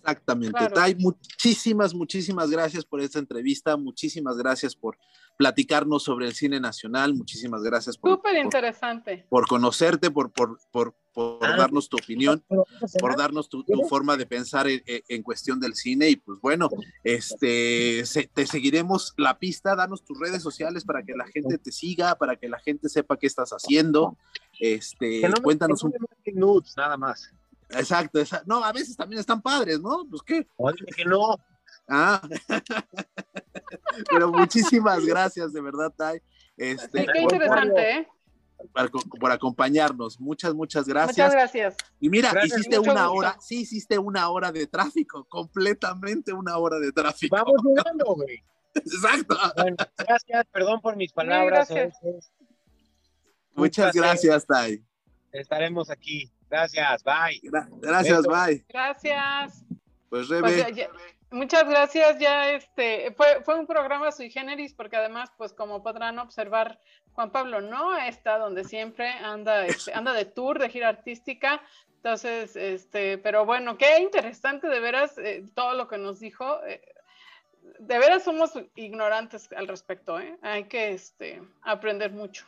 [0.00, 0.58] Exactamente.
[0.58, 0.74] Claro.
[0.74, 3.76] Tai, muchísimas, muchísimas gracias por esta entrevista.
[3.76, 4.98] Muchísimas gracias por
[5.36, 7.14] platicarnos sobre el cine nacional.
[7.14, 9.26] Muchísimas gracias por, Súper por, interesante.
[9.28, 11.56] por conocerte, por, por, por, por Ah.
[11.56, 12.42] darnos tu opinión,
[13.00, 16.08] por darnos tu, tu forma de pensar en, cuestión del cine.
[16.10, 16.68] Y pues bueno,
[17.02, 19.74] este, se- te seguiremos la pista.
[19.76, 23.16] Danos tus redes sociales para que la gente te siga, para que la gente sepa
[23.16, 24.16] qué estás haciendo.
[24.58, 25.92] Este, Que no me- cuéntanos un
[26.34, 27.30] nudes, nada más.
[27.70, 30.06] Exacto, esa- no, a veces también están padres, ¿no?
[30.08, 30.46] Pues qué.
[30.56, 31.36] Oye, que no.
[31.88, 32.20] Ah,
[34.10, 36.20] pero muchísimas gracias, de verdad, Tai,
[36.56, 38.08] este, Sí, qué por, interesante, ¿eh?
[38.72, 40.18] por- por acompañarnos.
[40.20, 41.16] Muchas, muchas gracias.
[41.16, 41.76] Muchas gracias.
[42.00, 43.12] Y mira, Gracias, hiciste una gusto.
[43.12, 47.36] hora, sí, hiciste una hora de tráfico, completamente una hora de tráfico.
[47.36, 48.42] Vamos llegando, güey.
[48.74, 49.36] Exacto.
[49.56, 51.68] Bueno, gracias, perdón por mis palabras.
[51.68, 51.98] gracias.
[52.02, 52.20] Un
[53.54, 54.82] Muchas gracias, Tai.
[55.32, 56.30] Estaremos aquí.
[56.48, 57.40] Gracias, bye.
[57.50, 58.30] Gra- gracias, Beso.
[58.30, 58.64] bye.
[58.68, 59.64] Gracias.
[60.08, 60.88] Pues Pues Rebe, ya- ya-
[61.34, 62.18] muchas gracias.
[62.18, 66.78] Ya este fue, fue un programa sui generis, porque además, pues como podrán observar,
[67.12, 71.62] Juan Pablo no está donde siempre anda, este, anda de tour, de gira artística.
[71.96, 76.64] Entonces, este, pero bueno, qué interesante de veras eh, todo lo que nos dijo.
[76.64, 76.80] eh,
[77.78, 80.36] de veras somos ignorantes al respecto, ¿eh?
[80.42, 82.46] Hay que este, aprender mucho.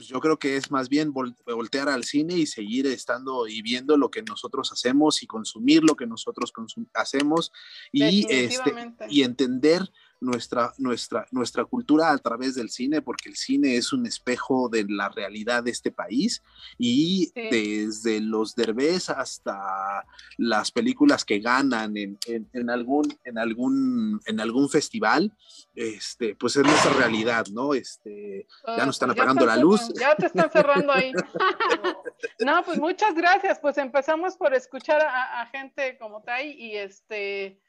[0.00, 3.60] Pues yo creo que es más bien vol- voltear al cine y seguir estando y
[3.60, 7.52] viendo lo que nosotros hacemos y consumir lo que nosotros consum- hacemos
[7.92, 8.70] y este
[9.10, 14.06] y entender nuestra, nuestra, nuestra cultura a través del cine, porque el cine es un
[14.06, 16.42] espejo de la realidad de este país
[16.78, 17.48] y Sí.
[17.50, 20.04] desde los derbés hasta
[20.36, 25.32] las películas que ganan en, en- en algún, en, algún, en algún festival,
[25.74, 27.74] este, pues es nuestra realidad, ¿no?
[27.74, 29.80] Este, ya nos están pues apagando la luz.
[29.80, 31.12] cerrando- Ya te están cerrando ahí.
[32.40, 33.58] no, pues muchas gracias.
[33.60, 37.60] Pues empezamos por escuchar a, a gente como Tai y este,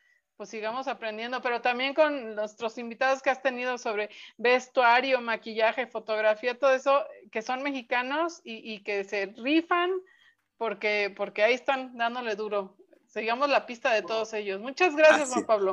[0.42, 6.58] pues sigamos aprendiendo, pero también con nuestros invitados que has tenido sobre vestuario, maquillaje, fotografía,
[6.58, 9.92] todo eso, que son mexicanos y, y que se rifan
[10.58, 12.76] porque, porque ahí están dándole duro.
[13.06, 14.60] Sigamos la pista de todos ellos.
[14.60, 15.46] Muchas gracias, Así Juan.
[15.46, 15.72] Pablo.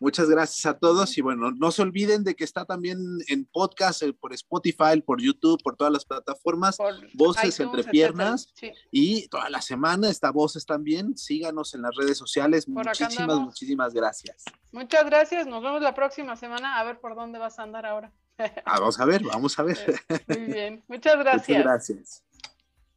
[0.00, 4.02] Muchas gracias a todos y bueno, no se olviden de que está también en podcast,
[4.20, 8.52] por Spotify, por YouTube, por todas las plataformas Por Voces entre piernas.
[8.54, 8.72] Sí.
[8.92, 11.16] y toda la semana está Voces también.
[11.16, 12.66] Síganos en las redes sociales.
[12.66, 14.44] Por Muchísimas, muchísimas gracias.
[14.70, 15.46] Muchas gracias.
[15.46, 16.78] Nos vemos la próxima semana.
[16.78, 18.12] A ver por dónde vas a andar ahora.
[18.64, 20.00] Ah, vamos a ver, vamos a ver.
[20.28, 20.84] Muy bien.
[20.86, 21.48] Muchas gracias.
[21.48, 22.24] Muchas gracias.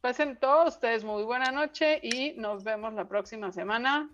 [0.00, 4.08] Pasen todos ustedes muy buena noche y nos vemos la próxima semana.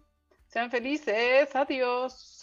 [0.46, 1.54] Sean felices.
[1.54, 2.37] Adiós.